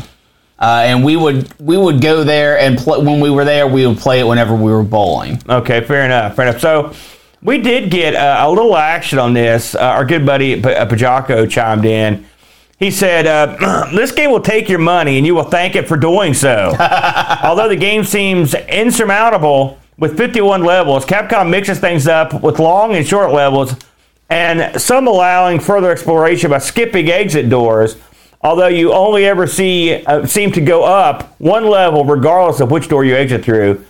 [0.59, 3.85] Uh, and we would we would go there and play, when we were there we
[3.87, 5.41] would play it whenever we were bowling.
[5.49, 6.37] Okay, fair enough.
[6.37, 6.61] Fair enough.
[6.61, 6.93] So
[7.43, 9.75] we did get uh, a little action on this.
[9.75, 12.25] Uh, our good buddy P- uh, Pajako chimed in.
[12.79, 15.97] He said, uh, "This game will take your money, and you will thank it for
[15.97, 16.75] doing so."
[17.43, 23.07] Although the game seems insurmountable with 51 levels, Capcom mixes things up with long and
[23.07, 23.77] short levels,
[24.29, 27.97] and some allowing further exploration by skipping exit doors.
[28.41, 32.89] Although you only ever see uh, seem to go up one level, regardless of which
[32.89, 33.85] door you exit through.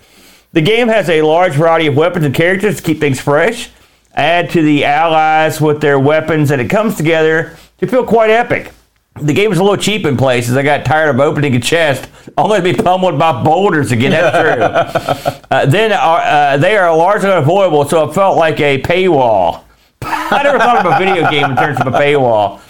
[0.52, 3.70] The game has a large variety of weapons and characters to keep things fresh.
[4.14, 8.72] Add to the allies with their weapons, and it comes together to feel quite epic.
[9.20, 10.56] The game is a little cheap in places.
[10.56, 14.12] I got tired of opening a chest, only to be pummeled by boulders again.
[14.12, 15.42] That's true.
[15.50, 19.64] uh, then uh, uh, they are largely unavoidable, so it felt like a paywall.
[20.00, 22.60] I never thought of a video game in terms of a paywall.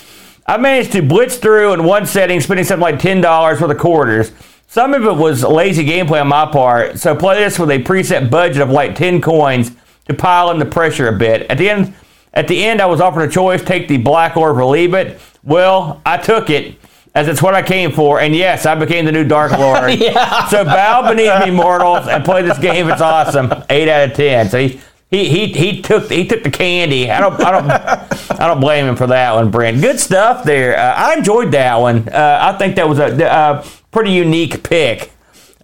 [0.47, 3.79] I managed to blitz through in one setting, spending something like ten dollars worth of
[3.79, 4.33] quarters.
[4.67, 8.31] Some of it was lazy gameplay on my part, so play this with a preset
[8.31, 9.73] budget of like ten coins
[10.07, 11.49] to pile in the pressure a bit.
[11.51, 11.95] At the end,
[12.35, 15.21] at the end, I was offered a choice: take the black orb or leave it.
[15.43, 16.77] Well, I took it.
[17.15, 19.93] As it's what I came for, and yes, I became the new Dark Lord.
[19.99, 20.49] Yeah.
[20.49, 22.89] So bow beneath me, mortals, and play this game.
[22.89, 23.53] It's awesome.
[23.69, 24.49] Eight out of ten.
[24.49, 27.11] So he he he, he took he took the candy.
[27.11, 29.83] I don't I don't I don't blame him for that one, Brent.
[29.83, 30.75] Good stuff there.
[30.79, 32.09] Uh, I enjoyed that one.
[32.09, 35.13] Uh, I think that was a, a pretty unique pick.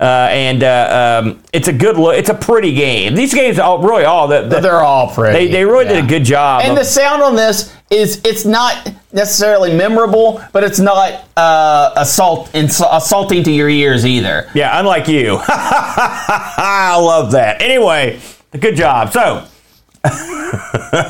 [0.01, 2.17] Uh, and uh, um, it's a good look.
[2.17, 3.17] It's a pretty game.
[3.17, 5.33] These games are really all the, the- They're all pretty.
[5.47, 5.95] they they really Yeah.
[5.95, 6.63] did a good job.
[6.63, 11.91] And of- the sound on this is it's not necessarily memorable, but it's not uh,
[11.97, 14.49] assault assaulting to your ears either.
[14.55, 15.41] Yeah, unlike you.
[15.49, 17.61] I love that.
[17.61, 18.21] Anyway,
[18.61, 19.13] good job.
[19.13, 19.47] So,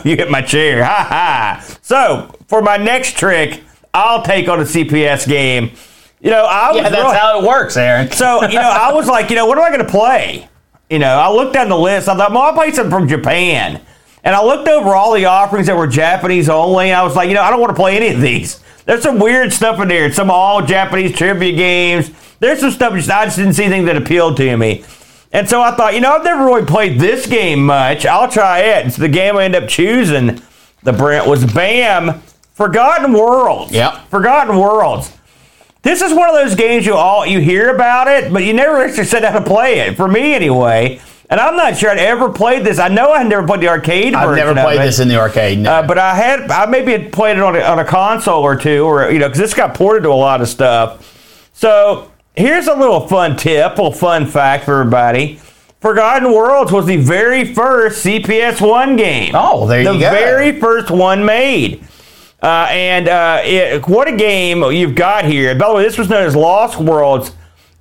[0.05, 0.83] you hit my chair.
[0.89, 1.77] Ha ha.
[1.83, 5.73] So, for my next trick, I'll take on a CPS game.
[6.21, 8.11] You know, I was Yeah, that's really- how it works, Aaron.
[8.11, 10.49] so, you know, I was like, you know, what am I going to play?
[10.91, 12.09] You know, I looked down the list.
[12.09, 13.81] I thought, well, I'll play something from Japan.
[14.25, 16.91] And I looked over all the offerings that were Japanese only.
[16.91, 18.61] And I was like, you know, I don't want to play any of these.
[18.85, 20.11] There's some weird stuff in there.
[20.13, 22.11] Some all Japanese trivia games.
[22.41, 24.85] There's some stuff just, I just didn't see anything that appealed to me.
[25.31, 28.07] And so I thought, you know, I've never really played this game much.
[28.07, 28.85] I'll try it.
[28.85, 30.41] And so the game I ended up choosing,
[30.85, 32.23] the Brent, was BAM
[32.55, 33.73] Forgotten Worlds.
[33.73, 34.09] Yep.
[34.09, 35.13] Forgotten Worlds.
[35.83, 38.79] This is one of those games you all you hear about it, but you never
[38.79, 39.97] actually sit down to play it.
[39.97, 41.01] For me, anyway.
[41.31, 42.79] And I'm not sure I'd ever played this.
[42.79, 44.29] I know I had never played the arcade version.
[44.31, 45.59] I've never played this in the arcade.
[45.59, 45.73] No.
[45.73, 48.57] Uh, but I had, I maybe had played it on a, on a console or
[48.57, 51.51] two, or you know, because this got ported to a lot of stuff.
[51.53, 55.39] So here's a little fun tip, a little fun fact for everybody.
[55.81, 59.33] Forgotten Worlds was the very first CPS one game.
[59.35, 59.99] Oh, there you the go.
[59.99, 61.85] The very first one made.
[62.43, 65.55] Uh, and uh, it, what a game you've got here.
[65.59, 67.33] By the way, this was known as Lost Worlds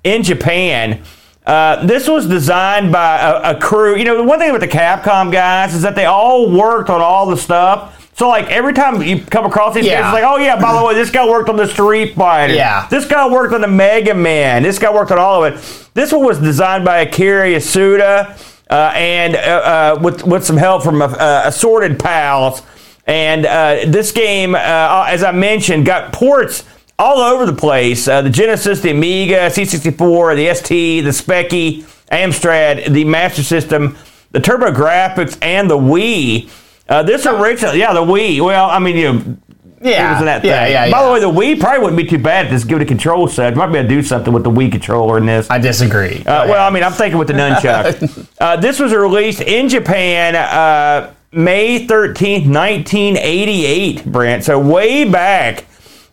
[0.03, 1.03] in Japan.
[1.45, 3.95] Uh, this was designed by a, a crew.
[3.95, 7.01] You know, the one thing with the Capcom guys is that they all worked on
[7.01, 7.93] all the stuff.
[8.17, 9.97] So, like, every time you come across these Yeah.
[10.01, 12.53] games, it's like, oh, yeah, by the way, this guy worked on the Street Fighter.
[12.55, 12.87] Yeah.
[12.89, 14.63] This guy worked on the Mega Man.
[14.63, 15.89] This guy worked on all of it.
[15.93, 18.35] This one was designed by Akira Yasuda
[18.71, 22.63] uh, and uh, uh, with, with some help from uh, assorted pals.
[23.07, 26.65] And uh, this game, uh, as I mentioned, got ports
[26.99, 28.07] all over the place.
[28.07, 33.97] Uh, the Genesis, the Amiga, C64, the ST, the Speccy, Amstrad, the Master System,
[34.31, 36.49] the TurboGrafx, and the Wii.
[36.89, 38.41] Uh, this original, yeah, the Wii.
[38.43, 39.37] Well, I mean, you know,
[39.81, 40.09] yeah.
[40.09, 40.51] it was in that thing.
[40.51, 41.05] yeah, yeah, By yeah.
[41.05, 43.27] the way, the Wii probably wouldn't be too bad if this give it a control
[43.27, 43.55] set.
[43.55, 45.49] Might be able to do something with the Wii controller in this.
[45.49, 46.23] I disagree.
[46.25, 48.27] Uh, well, I mean, I'm thinking with the nunchuck.
[48.39, 54.43] uh, this was released in Japan uh, May 13th, 1988, Brent.
[54.45, 55.65] So way back,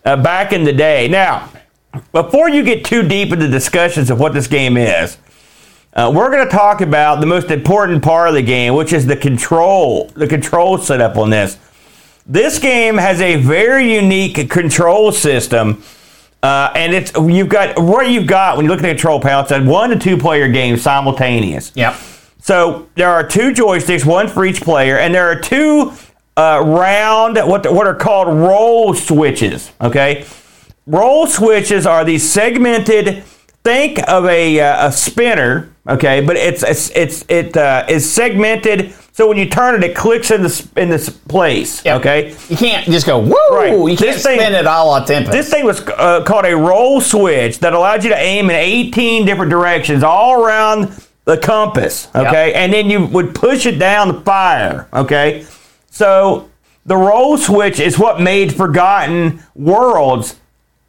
[0.04, 1.06] uh, back in the day.
[1.08, 1.50] Now,
[2.12, 5.16] before you get too deep into discussions of what this game is,
[5.92, 9.06] uh, we're going to talk about the most important part of the game, which is
[9.06, 11.58] the control, the control setup on this.
[12.26, 15.82] This game has a very unique control system.
[16.42, 19.42] Uh, and it's you've got what you've got when you look at the control panel.
[19.42, 21.72] It's a one to two player game simultaneous.
[21.74, 21.94] yep.
[22.44, 25.94] So there are two joysticks, one for each player, and there are two
[26.36, 29.72] uh, round what what are called roll switches.
[29.80, 30.26] Okay,
[30.86, 33.24] roll switches are these segmented.
[33.64, 35.74] Think of a uh, a spinner.
[35.88, 38.92] Okay, but it's it's, it's it uh, is segmented.
[39.12, 41.82] So when you turn it, it clicks in this in this place.
[41.82, 42.00] Yep.
[42.00, 42.36] Okay.
[42.50, 43.34] You can't just go, woo!
[43.50, 43.70] Right.
[43.72, 45.32] You can't This thing- spin it a la Tempest.
[45.32, 49.24] This thing was uh, called a roll switch that allowed you to aim in 18
[49.24, 50.92] different directions all around
[51.24, 52.08] the compass.
[52.14, 52.56] Okay, Yep.
[52.56, 54.86] and then you would push it down the fire.
[54.92, 55.46] Okay,
[55.90, 56.48] so
[56.86, 60.36] the roll switch is what made Forgotten Worlds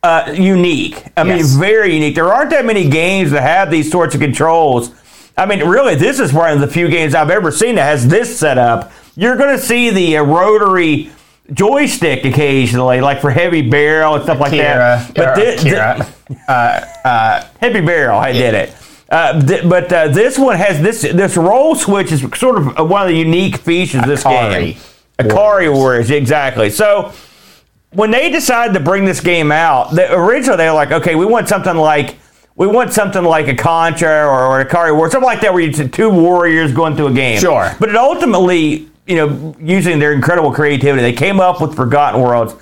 [0.04, 1.04] uh, unique.
[1.18, 1.52] I Yes.
[1.54, 2.16] mean, very unique.
[2.16, 4.92] There aren't that many games that have these sorts of controls.
[5.38, 8.08] I mean, really, this is one of the few games I've ever seen that has
[8.08, 8.92] this setup.
[9.16, 11.10] You're going to see the uh, rotary
[11.54, 15.10] joystick occasionally, like for heavy barrel and stuff like that.
[15.18, 17.48] or thi- thi- Kira.
[17.60, 18.74] heavy barrel, I did it.
[19.10, 22.84] Uh, th- but uh, this one has this this roll switch is sort of uh,
[22.84, 24.78] one of the unique features of this Akari game.
[25.20, 25.78] Ikari Warriors.
[25.78, 26.70] Warriors, exactly.
[26.70, 27.14] So
[27.92, 31.26] when they decided to bring this game out, they, originally they were like, okay, we
[31.26, 32.18] want something like
[32.56, 35.62] we want something like a Contra or, or a Ikari War, something like that, where
[35.62, 37.40] you t- two warriors going through a game.
[37.40, 37.76] Sure.
[37.80, 42.56] But it ultimately, you know, using their incredible creativity, they came up with Forgotten Worlds,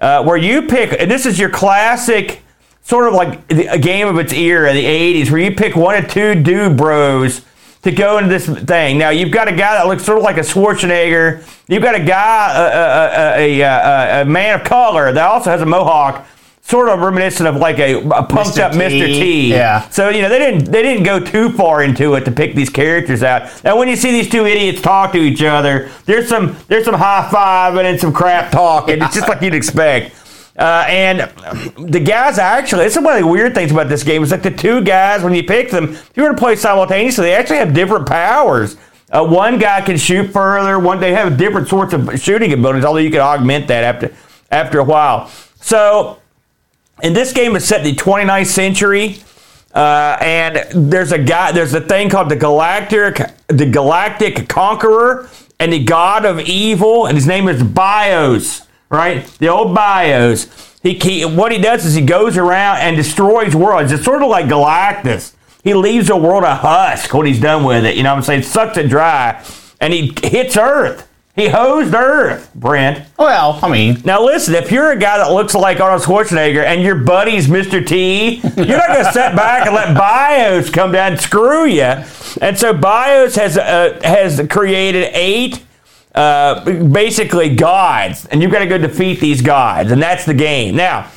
[0.00, 2.42] uh, where you pick, and this is your classic,
[2.82, 5.94] sort of like a game of its era, in the '80s, where you pick one
[5.94, 7.42] or two dude bros
[7.82, 8.98] to go into this thing.
[8.98, 11.42] Now you've got a guy that looks sort of like a Schwarzenegger.
[11.68, 15.62] You've got a guy, a, a, a, a, a man of color that also has
[15.62, 16.26] a mohawk,
[16.62, 18.60] sort of reminiscent of like a, a pumped Mr.
[18.60, 19.06] up Mr.
[19.06, 19.20] T.
[19.20, 19.50] T.
[19.50, 19.88] Yeah.
[19.88, 22.70] So you know they didn't they didn't go too far into it to pick these
[22.70, 23.50] characters out.
[23.64, 26.94] And when you see these two idiots talk to each other, there's some there's some
[26.94, 29.00] high five and some crap talking.
[29.02, 30.16] It's just like you'd expect.
[30.58, 31.20] Uh, and
[31.90, 34.50] the guys actually, it's one of the weird things about this game is like the
[34.50, 37.72] two guys when you pick them, if you were to play simultaneously, they actually have
[37.72, 38.76] different powers.
[39.10, 40.78] Uh, one guy can shoot further.
[40.78, 42.84] One they have different sorts of shooting abilities.
[42.84, 44.14] Although you can augment that after
[44.50, 45.28] after a while.
[45.60, 46.20] So
[47.02, 49.16] and this game is set in the 29th century.
[49.74, 55.28] Uh, and there's a guy, there's a thing called the Galactic, the Galactic Conqueror,
[55.60, 59.24] and the God of Evil, and his name is Bios, right?
[59.38, 60.46] The old Bios.
[60.82, 63.92] He, he what he does is he goes around and destroys worlds.
[63.92, 65.34] It's sort of like Galactus.
[65.62, 67.96] He leaves the world a husk when he's done with it.
[67.96, 68.42] You know what I'm saying?
[68.44, 69.44] Sucks it dry,
[69.80, 71.06] and he hits Earth.
[71.36, 73.06] He hosed Earth, Brent.
[73.18, 76.82] well, I mean, Now listen, if you're a guy that looks like Arnold Schwarzenegger and
[76.82, 77.86] your buddy's Mr.
[77.86, 81.94] T, you're not going to sit back and let Bios come down and screw you.
[82.42, 85.62] And so Bios has uh, has created eight
[86.14, 90.76] uh, basically gods, and you've got to go defeat these gods, and that's the game.
[90.76, 91.10] Now,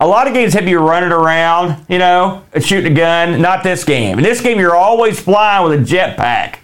[0.00, 3.40] a lot of games have you running around, you know, shooting a gun.
[3.40, 4.18] Not this game.
[4.18, 6.56] In this game, you're always flying with a jetpack.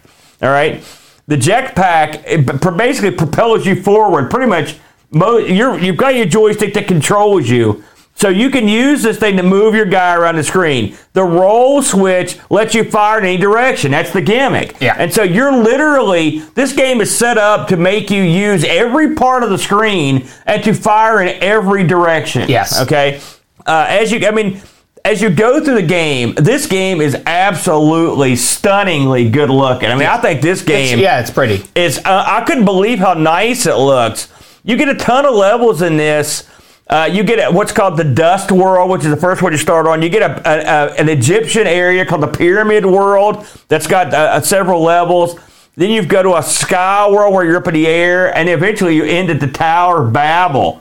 [0.42, 0.83] All right,
[1.26, 4.76] the jetpack basically propels you forward, pretty much
[5.12, 7.85] you're, you've got your joystick that controls you.
[8.14, 10.94] So you can use this thing to move your guy around the screen.
[11.14, 13.92] The roll switch lets you fire in any direction.
[13.92, 14.77] That's the gimmick.
[14.79, 14.94] Yeah.
[14.99, 19.42] And so you're literally this game is set up to make you use every part
[19.42, 22.49] of the screen and to fire in every direction.
[22.51, 22.79] Yes.
[22.83, 23.20] Okay.
[23.64, 24.61] Uh, as you, I mean,
[25.03, 29.88] as you go through the game, this game is absolutely stunningly good looking.
[29.88, 31.64] I mean, I think this game It's- yeah, it's pretty.
[31.75, 34.29] It's uh, I couldn't believe how nice it looks.
[34.62, 36.46] You get a ton of levels in this.
[36.90, 39.59] Uh, you get a, what's called the Dust World, which is the first one you
[39.59, 40.03] start on.
[40.03, 44.40] You get a, a, an Egyptian area called the Pyramid World that's got uh, uh,
[44.40, 45.38] several levels.
[45.76, 48.96] Then you go to a Sky World where you're up in the air, and eventually
[48.96, 50.81] you end at the Tower of Babel.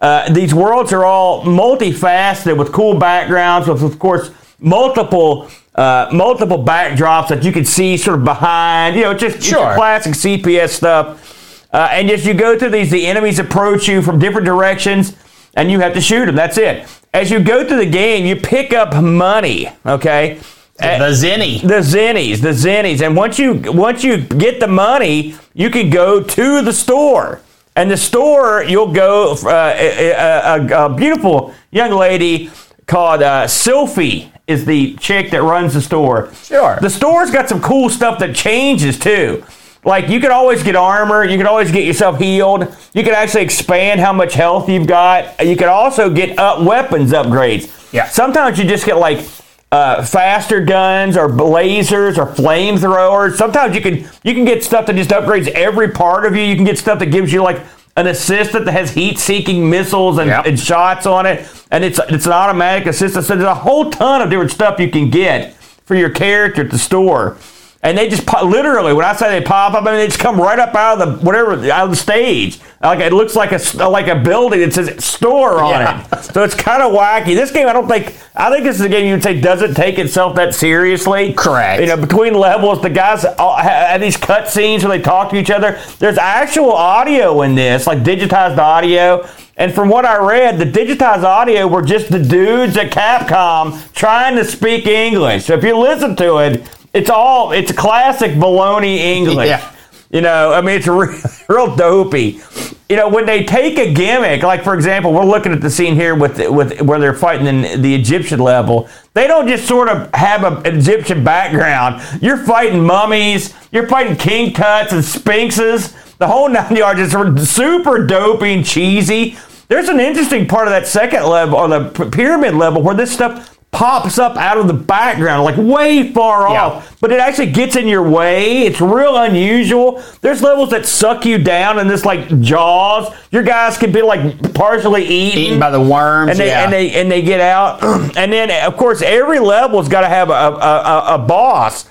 [0.00, 6.64] Uh, these worlds are all multifaceted with cool backgrounds, with of course multiple uh, multiple
[6.64, 8.96] backdrops that you can see sort of behind.
[8.96, 9.74] You know, just Sure.
[9.74, 11.68] classic CPS stuff.
[11.70, 15.14] Uh, and as you go through these, the enemies approach you from different directions,
[15.54, 16.34] and you have to shoot them.
[16.36, 16.86] That's it.
[17.12, 19.68] As you go through the game, you pick up money.
[19.84, 20.38] Okay.
[20.78, 21.60] The Zenny.
[21.60, 26.22] the zennies, the zennies, and once you once you get the money, you can go
[26.22, 27.42] to the store,
[27.76, 29.36] and the store you'll go.
[29.44, 32.50] Uh, a, a, a beautiful young lady
[32.86, 36.32] called uh, Sylphie is the chick that runs the store.
[36.34, 36.78] Sure.
[36.80, 39.44] The store's got some cool stuff that changes too.
[39.84, 42.62] Like you can always get armor, you can always get yourself healed.
[42.92, 45.44] You can actually expand how much health you've got.
[45.44, 47.92] You can also get up weapons upgrades.
[47.92, 48.06] Yeah.
[48.08, 49.26] Sometimes you just get like
[49.72, 53.36] uh, faster guns or lasers or flamethrowers.
[53.36, 56.42] Sometimes you can you can get stuff that just upgrades every part of you.
[56.42, 57.60] You can get stuff that gives you like
[57.96, 60.46] an assistant that has heat-seeking missiles and, Yep.
[60.46, 63.24] and shots on it, and it's it's an automatic assistant.
[63.24, 66.70] So there's a whole ton of different stuff you can get for your character at
[66.70, 67.36] the store.
[67.82, 70.18] And they just pop, literally, when I say they pop up, I mean they just
[70.18, 72.60] come right up out of the whatever out of the stage.
[72.82, 76.06] Like it looks like a like a building that says store on Yeah.
[76.12, 76.24] it.
[76.24, 77.34] So it's kind of wacky.
[77.34, 78.14] This game, I don't think.
[78.36, 81.32] I think this is a game you would say doesn't take itself that seriously.
[81.32, 81.80] Correct.
[81.80, 85.50] You know, between levels, the guys have these cut scenes where they talk to each
[85.50, 85.80] other.
[85.98, 89.26] There's actual audio in this, like digitized audio.
[89.56, 94.36] And from what I read, the digitized audio were just the dudes at Capcom trying
[94.36, 95.46] to speak English.
[95.46, 99.48] So if you listen to it, it's all it's classic baloney English.
[99.48, 99.74] Yeah.
[100.10, 101.14] You know, I mean, it's real,
[101.48, 102.40] real dopey.
[102.88, 105.94] You know, when they take a gimmick, like for example, we're looking at the scene
[105.94, 108.88] here with with where they're fighting in the Egyptian level.
[109.14, 112.02] They don't just sort of have a, an Egyptian background.
[112.20, 113.54] You're fighting mummies.
[113.70, 115.92] You're fighting king tuts and sphinxes.
[116.16, 119.36] The whole nine yards is super dopey and cheesy.
[119.68, 123.56] There's an interesting part of that second level or the pyramid level where this stuff
[123.72, 126.64] pops up out of the background, like way far Yeah.
[126.66, 128.64] off but it actually gets in your way.
[128.66, 130.02] It's real unusual.
[130.20, 133.10] There's levels that suck you down in this like jaws.
[133.30, 136.32] Your guys can be like partially eaten, Eaten by the worms.
[136.32, 136.64] and they yeah.
[136.64, 137.82] and they and they get out.
[138.18, 141.88] and then of course every level's got to have a, a, a, a boss.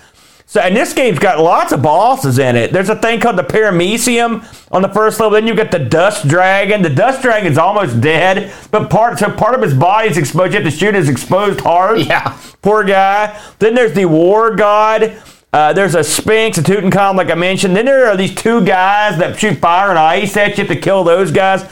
[0.50, 2.74] So and this game's got lots of bosses in it.
[2.74, 5.36] There's a thing called the Paramecium on the first level.
[5.36, 6.82] Then you get the Dust Dragon.
[6.82, 10.54] The Dust Dragon's almost dead, but part so part of his body's exposed.
[10.54, 12.00] You have to shoot his exposed heart.
[12.10, 12.36] Yeah.
[12.64, 13.40] Poor guy.
[13.60, 15.22] Then there's the War God.
[15.54, 17.76] Uh, there's a Sphinx, a Tutankhamun, like I mentioned.
[17.76, 20.64] Then there are these two guys that shoot fire and ice at you.
[20.64, 21.64] You have to kill those guys.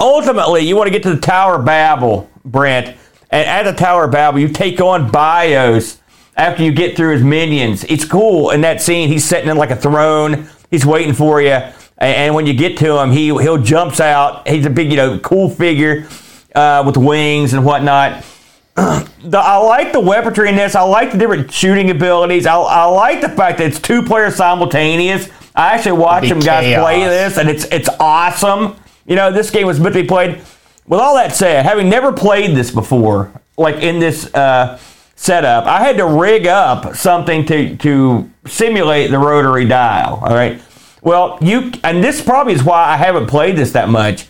[0.00, 2.96] Ultimately, you want to get to the Tower of Babel, Brent.
[3.30, 5.98] And at the Tower of Babel, you take on Bios
[6.36, 7.84] after you get through his minions.
[7.84, 9.08] It's cool in that scene.
[9.08, 10.48] He's sitting in like a throne.
[10.70, 11.50] He's waiting for you.
[11.50, 14.48] And, and when you get to him, he he'll jumps out.
[14.48, 16.08] He's a big, you know, cool figure
[16.54, 18.24] uh, with wings and whatnot
[19.22, 20.74] the, I like the weaponry in this.
[20.74, 22.46] I like the different shooting abilities.
[22.46, 25.28] I, I like the fact that it's two players simultaneous.
[25.54, 26.82] I actually watch some guys chaos.
[26.82, 28.76] play this, and it's it's awesome.
[29.06, 30.40] You know, this game was meant to be played.
[30.86, 34.78] With all that said, having never played this before, like in this uh,
[35.20, 40.18] setup, I had to rig up something to to simulate the rotary dial.
[40.22, 40.60] All right.
[41.02, 44.26] Well, you and this probably is why I haven't played this that much.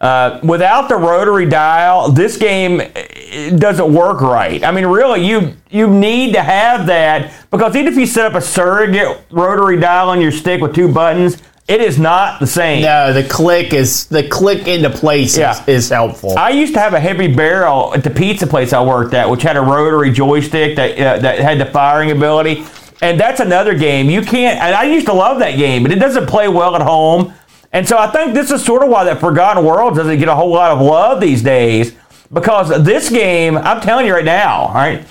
[0.00, 4.62] Uh, without the rotary dial, this game eh, doesn't work right.
[4.64, 8.34] I mean, really, you you need to have that because even if you set up
[8.34, 12.82] a surrogate rotary dial on your stick with two buttons, it is not the same.
[12.82, 15.52] no, the click is the click into place Yeah.
[15.62, 16.36] is, is helpful.
[16.38, 19.42] I used to have a heavy barrel at the pizza place I worked at, which
[19.42, 22.64] had a rotary joystick that uh, that had the firing ability.
[23.02, 24.58] And that's another game you can't.
[24.60, 27.34] And I used to love that game, but it doesn't play well at home.
[27.72, 30.34] And so I think this is sort of why that Forgotten World doesn't get a
[30.34, 31.92] whole lot of love these days
[32.32, 33.56] because this game.
[33.56, 35.04] I'm telling you right now, all right.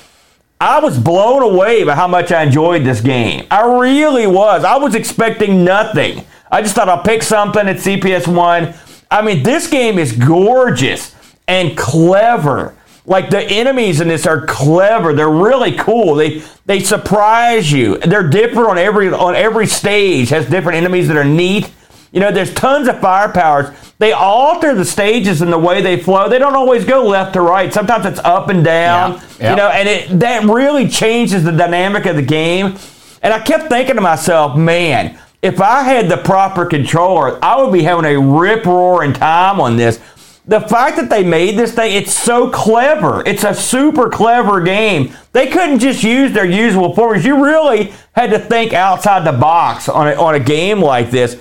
[0.62, 3.46] I was blown away by how much I enjoyed this game.
[3.52, 4.64] I really was.
[4.64, 6.24] I was expecting nothing.
[6.54, 8.76] I just thought I'll pick something at CPS one.
[9.10, 11.16] I mean, this game is gorgeous
[11.48, 12.76] and clever.
[13.08, 15.14] Like the enemies in this are clever.
[15.14, 16.14] They're really cool.
[16.14, 17.98] They they surprise you.
[17.98, 20.30] They're different on every on every stage.
[20.30, 21.72] Has different enemies that are neat.
[22.12, 23.76] You know, there's tons of firepowers.
[23.98, 26.30] They alter the stages in the way they flow.
[26.30, 27.74] They don't always go left to right.
[27.74, 29.14] Sometimes it's up and down.
[29.14, 29.50] Yeah, yeah.
[29.50, 32.78] You know, and it that really changes the dynamic of the game.
[33.24, 37.74] And I kept thinking to myself, man, if I had the proper controller, I would
[37.74, 40.00] be having a rip roaring time on this.
[40.46, 43.24] The fact that they made this thing, it's so clever.
[43.26, 45.14] It's a super clever game.
[45.34, 47.26] They couldn't just use their usual formulas.
[47.26, 51.40] You really had to think outside the box on a, on a game like this.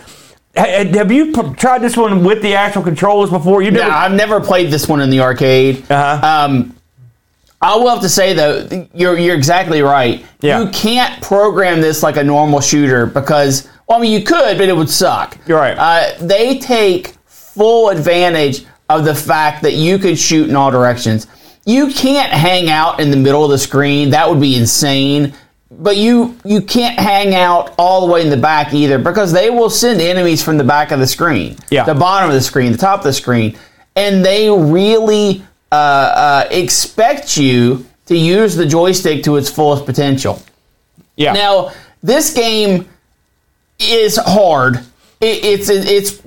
[0.55, 3.62] Have you tried this one with the actual controllers before?
[3.62, 3.92] You No, never.
[3.92, 5.90] I've never played this one in the arcade.
[5.90, 6.26] Uh-huh.
[6.26, 6.76] Um,
[7.61, 10.26] I will have to say though, you're you're exactly right.
[10.40, 10.61] Yeah.
[10.61, 14.68] You can't program this like a normal shooter because, well, I mean, you could, but
[14.68, 15.36] it would suck.
[15.47, 15.76] You're right.
[15.78, 21.26] Uh, they take full advantage of the fact that you can shoot in all directions.
[21.66, 24.11] You can't hang out in the middle of the screen.
[24.11, 25.34] That would be insane.
[25.70, 29.49] But you you can't hang out all the way in the back either because they
[29.51, 31.84] will send enemies from the back of the screen, Yeah.
[31.84, 33.57] the bottom of the screen, the top of the screen,
[33.97, 40.43] and they really uh, uh, expect you to use the joystick to its fullest potential.
[41.16, 41.32] yeah.
[41.32, 41.72] Now,
[42.03, 42.86] this game
[43.82, 44.76] is hard.
[45.20, 46.22] It, it's it's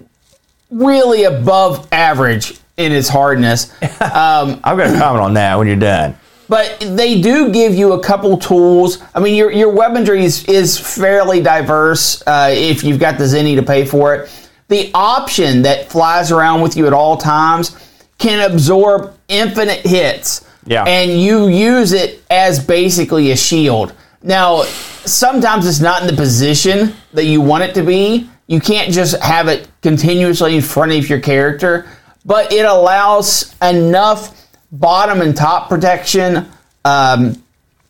[0.72, 3.74] really above average in its hardness.
[4.02, 6.16] Um, I've got a comment on that when you're done.
[6.48, 9.02] but they do give you a couple tools.
[9.14, 13.56] I mean, your your weaponry is, is fairly diverse uh, if you've got the Zenny
[13.56, 14.50] to pay for it.
[14.68, 17.76] The option that flies around with you at all times
[18.18, 20.48] can absorb infinite hits.
[20.66, 20.84] Yeah.
[20.84, 23.94] And you use it as basically a shield.
[24.26, 28.28] Now, sometimes it's not in the position that you want it to be.
[28.48, 31.88] You can't just have it continuously in front of your character,
[32.26, 36.48] but it allows enough bottom and top protection,
[36.86, 37.42] um,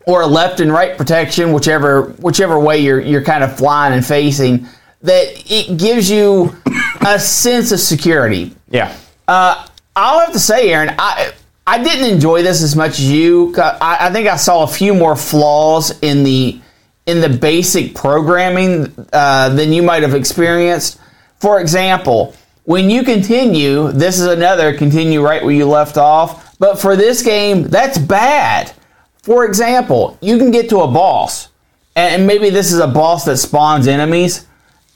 [0.06, 4.68] or left and right protection, whichever whichever way you're you're kind of flying and facing,
[5.04, 6.54] that it gives you
[7.08, 8.54] a sense of security.
[8.70, 8.96] Yeah.
[9.26, 9.66] Uh,
[9.96, 11.32] I'll have to say, Aaron, I
[11.68, 13.54] I didn't enjoy this as much as you.
[13.58, 16.60] I, I think I saw a few more flaws in the
[17.08, 21.00] in the basic programming uh, than you might have experienced.
[21.40, 26.58] For example, when you continue, this is another continue right where you left off.
[26.58, 28.74] But for this game, that's bad.
[29.22, 31.50] For example, you can get to a boss,
[31.96, 34.48] and maybe this is a boss that spawns enemies,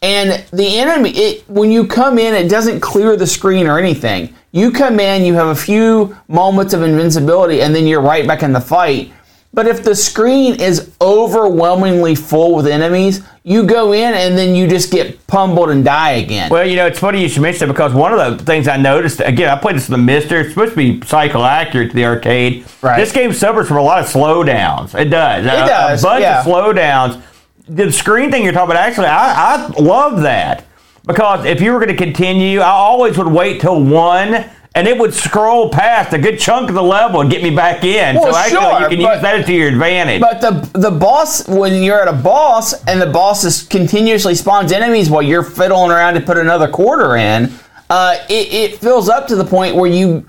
[0.02, 4.34] and the enemy, it when you come in, it doesn't clear the screen or anything.
[4.52, 8.42] You come in, you have a few moments of invincibility, and then you're right back
[8.42, 9.12] in the fight.
[9.52, 14.68] But if the screen is overwhelmingly full with enemies, you go in and then you
[14.68, 16.52] just get pummeled and die again.
[16.52, 18.78] Well, you know, it's funny you should mention that because one of the things I
[18.78, 20.42] noticed, again, I played this with the MiSTer.
[20.42, 22.66] It's supposed to be cycle accurate to the arcade.
[22.84, 22.98] Right.
[22.98, 24.94] This game suffers from a lot of slowdowns.
[24.94, 25.46] It does.
[25.46, 26.42] It a, does, A bunch yeah.
[26.42, 27.24] of slowdowns.
[27.70, 30.66] The screen thing you're talking about, actually, I, I love that
[31.06, 34.46] because if you were going to continue, I always would wait till one.
[34.76, 37.84] And it would scroll past a good chunk of the level and get me back
[37.84, 38.16] in.
[38.16, 40.22] Well, so actually, sure, you can but- use that to your advantage.
[40.22, 44.72] But the the boss, when you're at a boss and the boss is continuously spawns
[44.72, 47.52] enemies while you're fiddling around to put another quarter in,
[47.90, 50.26] uh, it, it fills up to the point where you,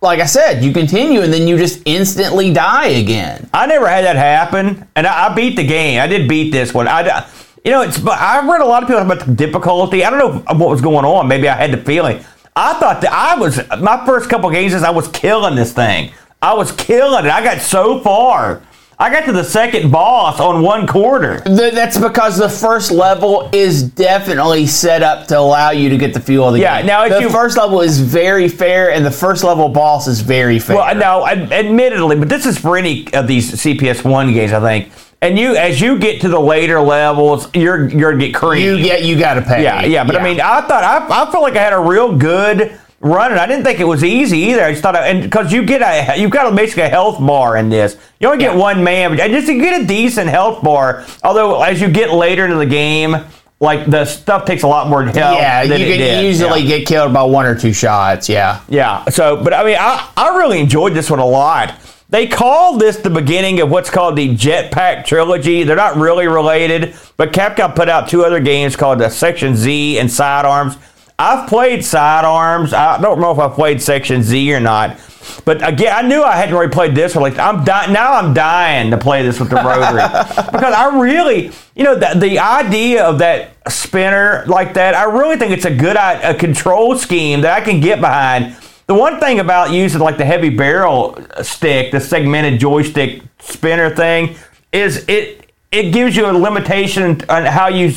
[0.00, 3.48] like I said, you continue and then you just instantly die again.
[3.52, 6.00] I never had that happen, and I, I beat the game.
[6.00, 6.86] I did beat this one.
[6.86, 7.28] I,
[7.64, 7.98] you know, it's.
[7.98, 10.04] but I read a lot of people about the difficulty.
[10.04, 11.26] I don't know what was going on.
[11.26, 12.24] Maybe I had the feeling.
[12.54, 14.74] I thought that I was my first couple games.
[14.74, 16.12] I was killing this thing.
[16.40, 17.30] I was killing it.
[17.30, 18.62] I got so far.
[19.00, 21.40] I got to the second boss on one quarter.
[21.44, 26.14] Th- That's because the first level is definitely set up to allow you to get
[26.14, 26.86] the feel of the Yeah, game.
[26.88, 30.20] now if the you- first level is very fair, and the first level boss is
[30.20, 30.76] very fair.
[30.76, 34.60] Well, no, ad- admittedly, but this is for any of these CPS one games, I
[34.60, 34.90] think.
[35.22, 38.78] And you, as you get to the later levels, you're you're gonna get creamed.
[38.78, 39.62] you get you got to pay.
[39.62, 42.16] Yeah, yeah, but I mean, I thought I, I felt like I had a real
[42.16, 44.62] good run, and I didn't think it was easy either.
[44.64, 47.18] I just thought, I, and because you get a, you've got a, basically a health
[47.24, 47.96] bar in this.
[48.20, 48.60] You only get Yeah.
[48.60, 51.04] one man, but just to get a decent health bar.
[51.22, 53.16] Although as you get later into the game,
[53.60, 55.16] like the stuff takes a lot more health.
[55.16, 56.78] yeah, you can usually Yeah.
[56.78, 58.28] get killed by one or two shots.
[58.28, 58.60] Yeah.
[58.68, 59.04] Yeah.
[59.06, 61.74] So, but I mean, I, I really enjoyed this one a lot.
[62.10, 65.62] They call this the beginning of what's called the Jetpack Trilogy.
[65.64, 69.98] They're not really related, but Capcom put out two other games called the Section Z
[69.98, 70.76] and Sidearms.
[71.18, 72.72] I've played Sidearms.
[72.72, 74.98] I don't know if I played Section Z or not.
[75.44, 77.22] But again, I knew I hadn't already played this one.
[77.22, 80.02] Like I'm di- now, I'm dying to play this with the rotary
[80.52, 85.36] because I really, you know, the, the idea of that spinner like that, I really
[85.36, 88.56] think it's a good a control scheme that I can get behind.
[88.86, 94.36] The one thing about using like the heavy barrel stick, the segmented joystick spinner thing,
[94.72, 97.92] is it it gives you a limitation on how you.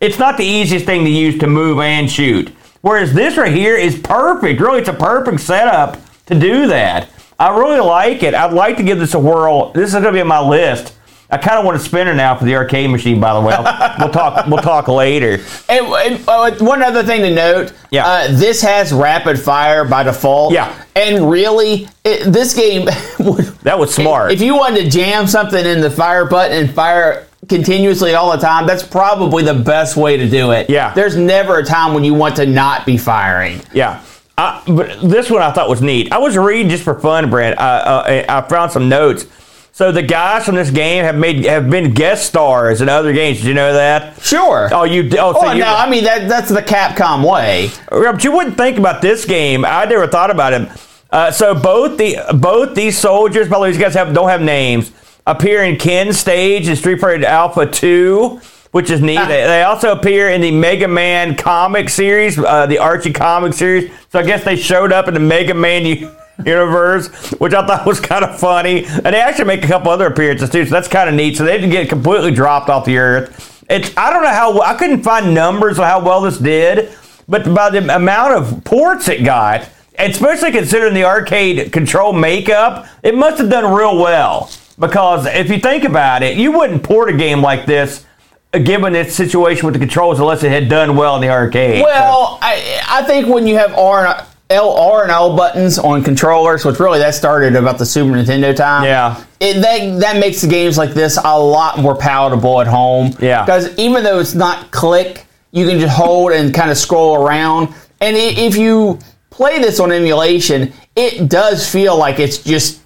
[0.00, 2.48] It's not the easiest thing to use to move and shoot.
[2.80, 4.60] Whereas this right here is perfect.
[4.60, 7.10] Really, it's a perfect setup to do that.
[7.38, 8.34] I really like it.
[8.34, 9.72] I'd like to give this a whirl.
[9.72, 10.94] This is going to be on my list.
[11.32, 13.20] I kind of want a spinner now for the arcade machine.
[13.20, 13.54] By the way,
[14.00, 14.46] we'll talk.
[14.46, 15.34] We'll talk later.
[15.68, 18.06] And, and, uh, one other thing to note, Yeah.
[18.06, 20.52] uh, this has rapid fire by default.
[20.52, 20.74] Yeah.
[20.96, 22.86] And really, it, this game,
[23.62, 24.32] That was smart.
[24.32, 28.38] if you wanted to jam something in the fire button and fire continuously all the
[28.38, 30.70] time, that's probably the best way to do it.
[30.70, 30.94] Yeah.
[30.94, 33.60] There's never a time when you want to not be firing.
[33.74, 34.02] Yeah.
[34.38, 36.10] I, but this one I thought was neat.
[36.12, 37.58] I was reading just for fun, Brent.
[37.58, 39.26] Uh, uh, I found some notes.
[39.72, 43.38] So the guys from this game have made have been guest stars in other games.
[43.38, 44.20] Did you know that?
[44.22, 44.68] Sure.
[44.72, 45.04] Oh, you.
[45.18, 47.70] Oh, so Oh, no, I mean that that's the Capcom way.
[47.88, 49.64] But you wouldn't think about this game.
[49.64, 50.68] I never thought about it.
[51.10, 54.42] Uh, so both the both these soldiers, by the way, these guys have don't have
[54.42, 54.92] names.
[55.26, 58.40] Appear in Ken's stage in Street Fighter Alpha Two,
[58.72, 59.16] which is neat.
[59.28, 63.90] they, they also appear in the Mega Man comic series, uh, the Archie comic series.
[64.10, 66.10] So I guess they showed up in the Mega Man u-
[66.44, 68.84] universe, which I thought was kind of funny.
[68.86, 71.36] And they actually make a couple other appearances too, so that's kind of neat.
[71.36, 73.64] So they didn't get completely dropped off the earth.
[73.68, 76.92] It's I don't know how I couldn't find numbers of how well this did,
[77.28, 79.68] but by the amount of ports it got,
[79.98, 84.50] especially considering the arcade control makeup, it must have done real well.
[84.80, 88.06] Because if you think about it, you wouldn't port a game like this,
[88.54, 91.82] uh, given its situation with the controls, unless it had done well in the arcade.
[91.82, 96.02] Well, I I think when you have R and L R and L buttons on
[96.02, 98.84] controllers, which really that started about the Super Nintendo time.
[98.84, 99.22] Yeah.
[99.38, 103.14] It, that that makes the games like this a lot more palatable at home.
[103.20, 103.44] Yeah.
[103.44, 107.68] Because even though it's not click, you can just hold and kind of scroll around.
[108.00, 108.98] And i- if you
[109.30, 112.79] play this on emulation, it does feel like it's just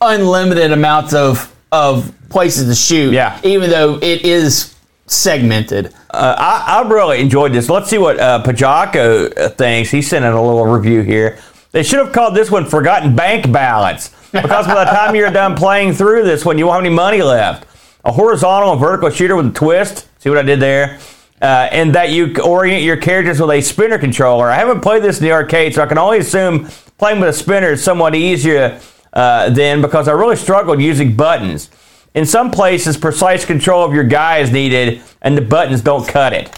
[0.00, 3.12] unlimited amounts of of places to shoot.
[3.12, 3.38] Yeah.
[3.44, 4.74] Even though it is
[5.06, 5.92] segmented.
[6.10, 7.68] Uh, I, I really enjoyed this.
[7.68, 9.90] Let's see what uh, Pajako uh, thinks.
[9.90, 11.38] He sent in a little review here.
[11.72, 15.54] They should have called this one "Forgotten Bank Balance" because by the time you're done
[15.54, 17.66] playing through this one, you won't have any money left.
[18.04, 20.08] A horizontal and vertical shooter with a twist.
[20.20, 20.98] See what I did there?
[21.40, 24.50] Uh, and that you orient your characters with a spinner controller.
[24.50, 27.32] I haven't played this in the arcade, so I can only assume playing with a
[27.32, 28.80] spinner is somewhat easier
[29.12, 31.70] uh, then because I really struggled using buttons.
[32.14, 36.32] In some places, precise control of your guy is needed, and the buttons don't cut
[36.32, 36.56] it.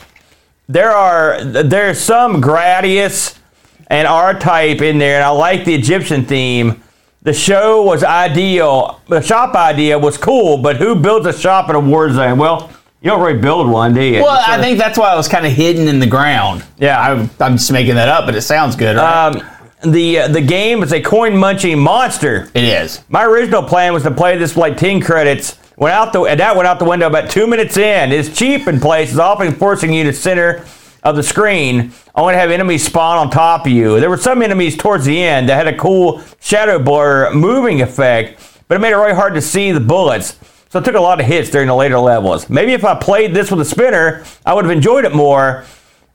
[0.69, 3.39] There are there's some Gradius
[3.89, 6.83] and R type in there, and I like the Egyptian theme.
[7.23, 9.01] The show was ideal.
[9.09, 12.39] The shop idea was cool, but who builds a shop in a war zone?
[12.39, 12.71] Well,
[13.03, 14.23] you don't really build one, do you?
[14.23, 16.65] Well, I think that's why it was kind of hidden in the ground.
[16.79, 17.01] Yeah.
[17.01, 18.97] I, I'm just making that up, but it sounds good.
[18.97, 19.27] Right?
[19.27, 19.43] um,
[19.85, 22.51] the uh, the game is a coin munching monster.
[22.55, 23.03] it is.
[23.09, 25.59] My original plan was to play this for like 10 credits.
[25.77, 28.13] Went out the and that went out the window about two minutes in.
[28.13, 30.65] It's cheap in places, often forcing you to center
[31.03, 31.93] of the screen.
[32.15, 33.99] Only to have enemies spawn on top of you.
[33.99, 38.63] There were some enemies towards the end that had a cool shadow blur moving effect,
[38.69, 40.39] but it made it really hard to see the bullets.
[40.69, 42.49] So it took a lot of hits during the later levels.
[42.49, 45.65] Maybe if I played this with a spinner, I would have enjoyed it more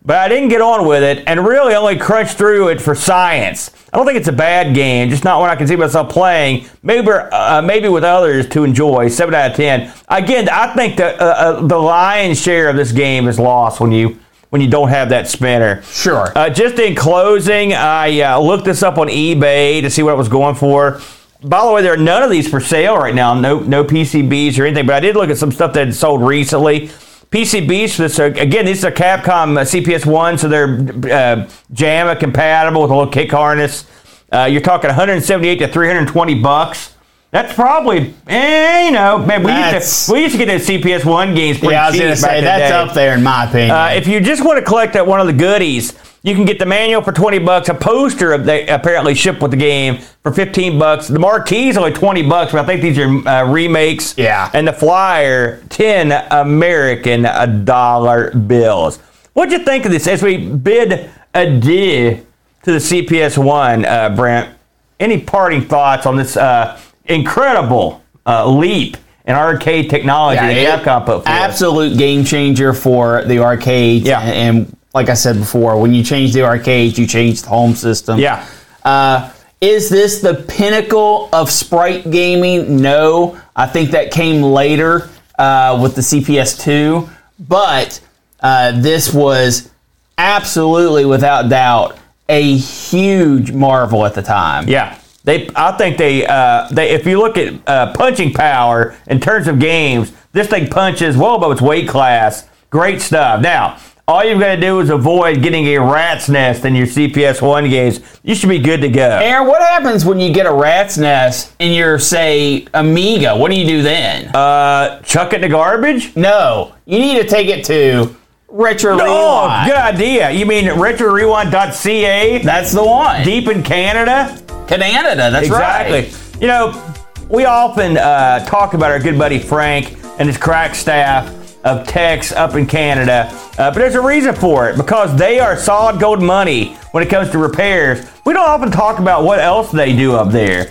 [0.08, 3.72] but I didn't get on with it and really only crunched through it for science.
[3.92, 6.66] I don't think it's a bad game, just not one I can see myself playing.
[6.82, 9.10] Maybe, uh, maybe with others to enjoy.
[9.10, 9.92] Seven out of ten.
[10.08, 13.92] Again, I think that uh, uh, the lion's share of this game is lost when
[13.92, 14.18] you
[14.50, 15.82] when you don't have that spinner.
[15.82, 16.32] Sure.
[16.38, 20.18] Uh, just in closing, I uh, looked this up on eBay to see what it
[20.18, 21.02] was going for.
[21.44, 23.34] By the way, there are none of these for sale right now.
[23.34, 24.86] No, no PCBs or anything.
[24.86, 26.92] But I did look at some stuff that had sold recently.
[27.32, 28.20] PCBs for this.
[28.20, 32.96] Are, again, these are Capcom uh, CPS one, so they're uh, JAMMA compatible with a
[32.96, 33.86] little kick harness.
[34.32, 36.96] Uh, you're talking 178 to 320 bucks.
[37.32, 39.44] That's probably, eh, you know, man.
[39.44, 42.00] We used, to, we used to get those CPS one games pretty yeah, I was
[42.00, 43.72] going to say that's up there in my opinion.
[43.72, 46.58] Uh, if you just want to collect that one of the goodies, you can get
[46.58, 50.32] the manual for 20 bucks, a poster of they apparently shipped with the game for
[50.32, 51.08] 15 bucks.
[51.08, 54.18] The marquee's only 20 bucks, but I think these are uh, remakes.
[54.18, 54.50] Yeah.
[54.54, 57.24] And the flyer, 10 American
[57.66, 58.98] dollar bills.
[59.34, 62.26] What'd you think of this as we bid adieu
[62.64, 64.56] to the CPS one, uh, Brent?
[65.00, 71.00] Any parting thoughts on this uh, incredible uh, leap in arcade technology that it- Capcom
[71.06, 71.28] put forward?
[71.28, 74.04] absolute game changer for the arcade.
[74.06, 74.22] Yeah.
[74.22, 77.76] And, and like I said before, when you change the arcade, you change the home
[77.76, 78.20] system.
[78.20, 78.46] Yeah.
[78.84, 82.78] Uh, Is this the pinnacle of sprite gaming?
[82.82, 88.00] No, I think that came later uh, with the CPS two, but
[88.40, 89.70] uh, this was
[90.18, 91.98] absolutely, without doubt,
[92.30, 94.68] a huge marvel at the time.
[94.68, 94.98] Yeah.
[95.28, 96.92] They, I think they, uh, they.
[96.92, 101.36] If you look at uh, punching power in terms of games, this thing punches well
[101.36, 102.48] above its weight class.
[102.70, 103.42] Great stuff.
[103.42, 107.42] Now, all you've got to do is avoid getting a rat's nest in your CPS
[107.42, 108.00] one games.
[108.24, 109.02] You should be good to go.
[109.22, 113.36] Aaron, what happens when you get a rat's nest in your, say, Amiga?
[113.36, 114.34] What do you do then?
[114.34, 116.16] Uh, chuck it in the garbage.
[116.16, 118.16] no, you need to take it to
[118.48, 119.68] Retro Oh, Rewind.
[119.68, 120.32] good idea.
[120.32, 122.44] You mean RetroRewind.ca?
[122.44, 123.24] That's the one.
[123.26, 124.42] Deep in Canada.
[124.68, 126.02] Canada, that's exactly.
[126.02, 126.42] right.
[126.42, 126.96] You know,
[127.30, 131.34] we often uh, talk about our good buddy Frank and his crack staff
[131.66, 135.58] of techs up in Canada, uh, but there's a reason for it because they are
[135.58, 138.06] solid gold money when it comes to repairs.
[138.26, 140.70] We don't often talk about what else they do up there.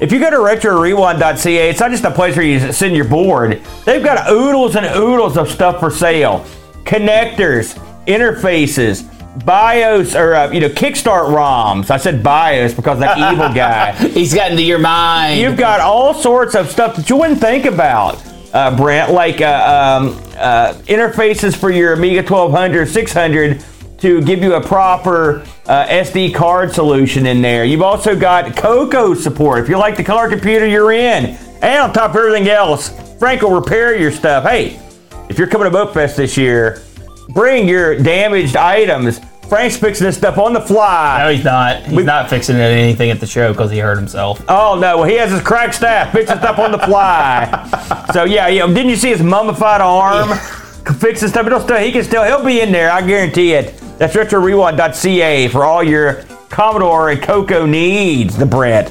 [0.00, 3.60] If you go to RetroRewind.ca, it's not just a place where you send your board.
[3.84, 6.46] They've got oodles and oodles of stuff for sale.
[6.84, 7.76] Connectors,
[8.06, 9.02] interfaces,
[9.44, 11.90] BIOS, or, uh, you know, Kickstart ROMs.
[11.90, 13.92] I said BIOS because that evil guy.
[14.08, 15.40] He's gotten to your mind.
[15.40, 18.22] You've got all sorts of stuff that you wouldn't think about,
[18.52, 23.64] uh, Brent, like uh, um, uh, interfaces for your Amiga 1200, 600
[23.98, 27.64] to give you a proper uh, SD card solution in there.
[27.64, 29.62] You've also got Coco support.
[29.62, 31.36] If you like the color computer, you're in.
[31.60, 34.44] And on top of everything else, Frank will repair your stuff.
[34.44, 34.80] Hey,
[35.28, 36.80] if you're coming to Boat Fest this year,
[37.28, 39.20] bring your damaged items.
[39.48, 41.20] Frank's fixing this stuff on the fly.
[41.24, 41.82] no, he's not.
[41.84, 44.42] He's We- not fixing anything at the show because he hurt himself.
[44.46, 44.98] Oh no!
[44.98, 47.64] Well, he has his crack staff fixing stuff on the fly.
[48.12, 48.66] So yeah, yeah.
[48.66, 50.36] Didn't you see his mummified arm
[50.98, 51.46] fixing stuff?
[51.46, 52.24] It'll still, he can still.
[52.24, 52.90] He'll be in there.
[52.90, 53.76] I guarantee it.
[53.98, 58.36] That's RetroRewind.ca for all your Commodore and Coco needs.
[58.36, 58.90] The Brent.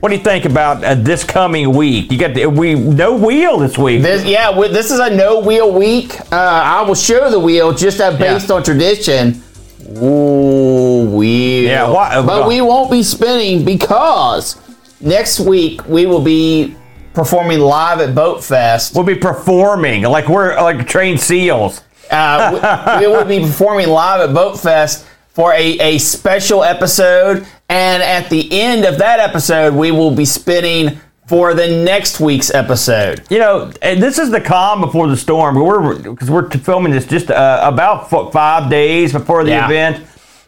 [0.00, 2.12] What do you think about uh, this coming week?
[2.12, 4.00] You got the, we no wheel this week.
[4.02, 6.20] This, yeah, wi- this is a no wheel week.
[6.32, 8.54] Uh, I will show the wheel just uh, based Yeah.
[8.54, 9.42] on tradition.
[10.00, 11.64] Ooh, wheel.
[11.64, 14.56] Yeah, why- but we won't be spinning because
[15.00, 16.76] next week we will be
[17.14, 18.94] performing live at Boat Fest.
[18.94, 21.82] we'll be performing like we're like trained seals.
[22.10, 27.44] Uh, we, we will be performing live at Boat Fest for a, a special episode.
[27.68, 32.52] And at the end of that episode, we will be spinning for the next week's
[32.54, 33.22] episode.
[33.28, 35.56] You know, and this is the calm before the storm.
[35.56, 39.66] We're because we're filming this just uh, about five days before the Yeah.
[39.66, 40.06] event,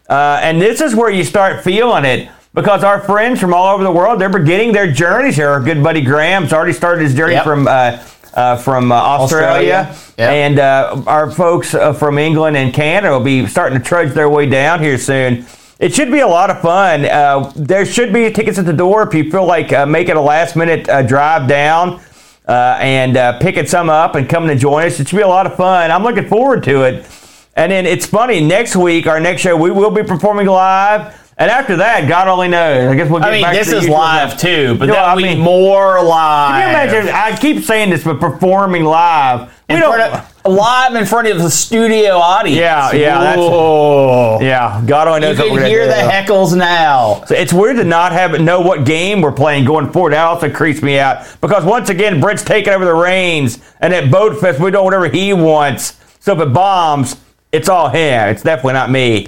[0.09, 3.83] uh, and this is where you start feeling it because our friends from all over
[3.83, 5.49] the world they're beginning their journeys here.
[5.49, 7.43] Our good buddy Graham's already started his journey Yep.
[7.43, 7.67] from.
[7.67, 7.99] Uh,
[8.33, 9.97] uh, from uh, Australia, Australia.
[10.17, 10.29] Yep.
[10.31, 14.29] and uh, our folks uh, from England and Canada will be starting to trudge their
[14.29, 15.45] way down here soon.
[15.81, 17.05] It should be a lot of fun.
[17.05, 20.21] Uh, there should be tickets at the door if you feel like uh, making a
[20.21, 21.99] last minute uh, drive down
[22.47, 24.99] uh, and uh, picking some up and coming to join us.
[24.99, 25.89] It should be a lot of fun.
[25.89, 27.05] I'm looking forward to it.
[27.55, 31.17] And then it's funny, next week, our next show, we will be performing live.
[31.39, 32.87] And after that, God only knows.
[32.91, 33.29] I guess we'll get back.
[33.29, 34.41] I mean, back this to is live stuff.
[34.41, 36.61] too, but You know, that I will be mean- more live.
[36.61, 37.13] Can you imagine?
[37.15, 39.51] I keep saying this, but performing live.
[39.67, 39.99] We don't.
[39.99, 42.59] of, live in front of the studio audience.
[42.59, 45.89] Yeah, yeah, that's- yeah, God only You knows what can we're gonna hear do.
[45.89, 47.23] the heckles now.
[47.27, 50.13] So it's weird to not have know what game we're playing going forward.
[50.13, 54.09] That also creeps me out because once again, Brent's taking over the reins, and at
[54.09, 55.97] Boat Fest we do whatever he wants.
[56.19, 57.17] So if it bombs,
[57.51, 58.29] it's all him.
[58.29, 59.27] It's definitely not me.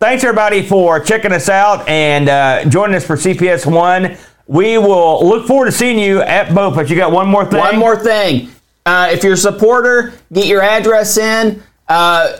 [0.00, 4.16] Thanks everybody for checking us out and uh, joining us for CPS One.
[4.46, 6.88] We will look forward to seeing you at Boat Fest.
[6.88, 7.58] You got one more thing.
[7.58, 8.50] One more thing.
[8.86, 11.62] Uh, if you're a supporter, get your address in.
[11.88, 12.38] Uh,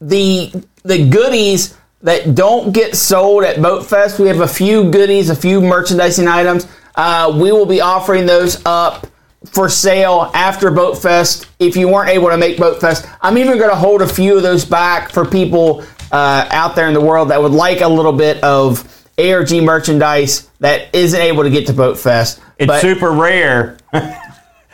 [0.00, 0.52] the
[0.84, 5.34] the goodies that don't get sold at Boat Fest, we have a few goodies, a
[5.36, 6.68] few merchandising items.
[6.94, 9.06] Uh, we will be offering those up
[9.46, 11.48] for sale after Boat Fest.
[11.58, 14.36] If you weren't able to make Boat Fest, I'm even going to hold a few
[14.36, 17.88] of those back for people uh, out there in the world that would like a
[17.88, 18.84] little bit of
[19.18, 22.40] ARG merchandise that isn't able to get to Boat Fest.
[22.58, 23.76] It's But- super rare.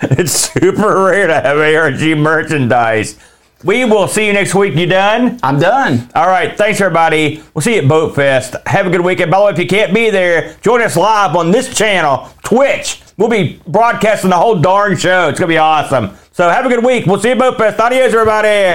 [0.18, 3.18] it's super rare to have ARG merchandise.
[3.62, 4.74] We will see you next week.
[4.74, 5.40] You done?
[5.42, 6.10] I'm done.
[6.14, 6.54] All right.
[6.54, 7.42] Thanks, everybody.
[7.54, 8.54] We'll see you at Boat Fest.
[8.66, 9.30] Have a good weekend.
[9.30, 13.00] By the way, if you can't be there, join us live on this channel, Twitch.
[13.16, 15.28] We'll be broadcasting the whole darn show.
[15.30, 16.10] It's going to be awesome.
[16.32, 17.06] So have a good week.
[17.06, 17.80] We'll see you at Boat Fest.
[17.80, 18.74] Adios, everybody.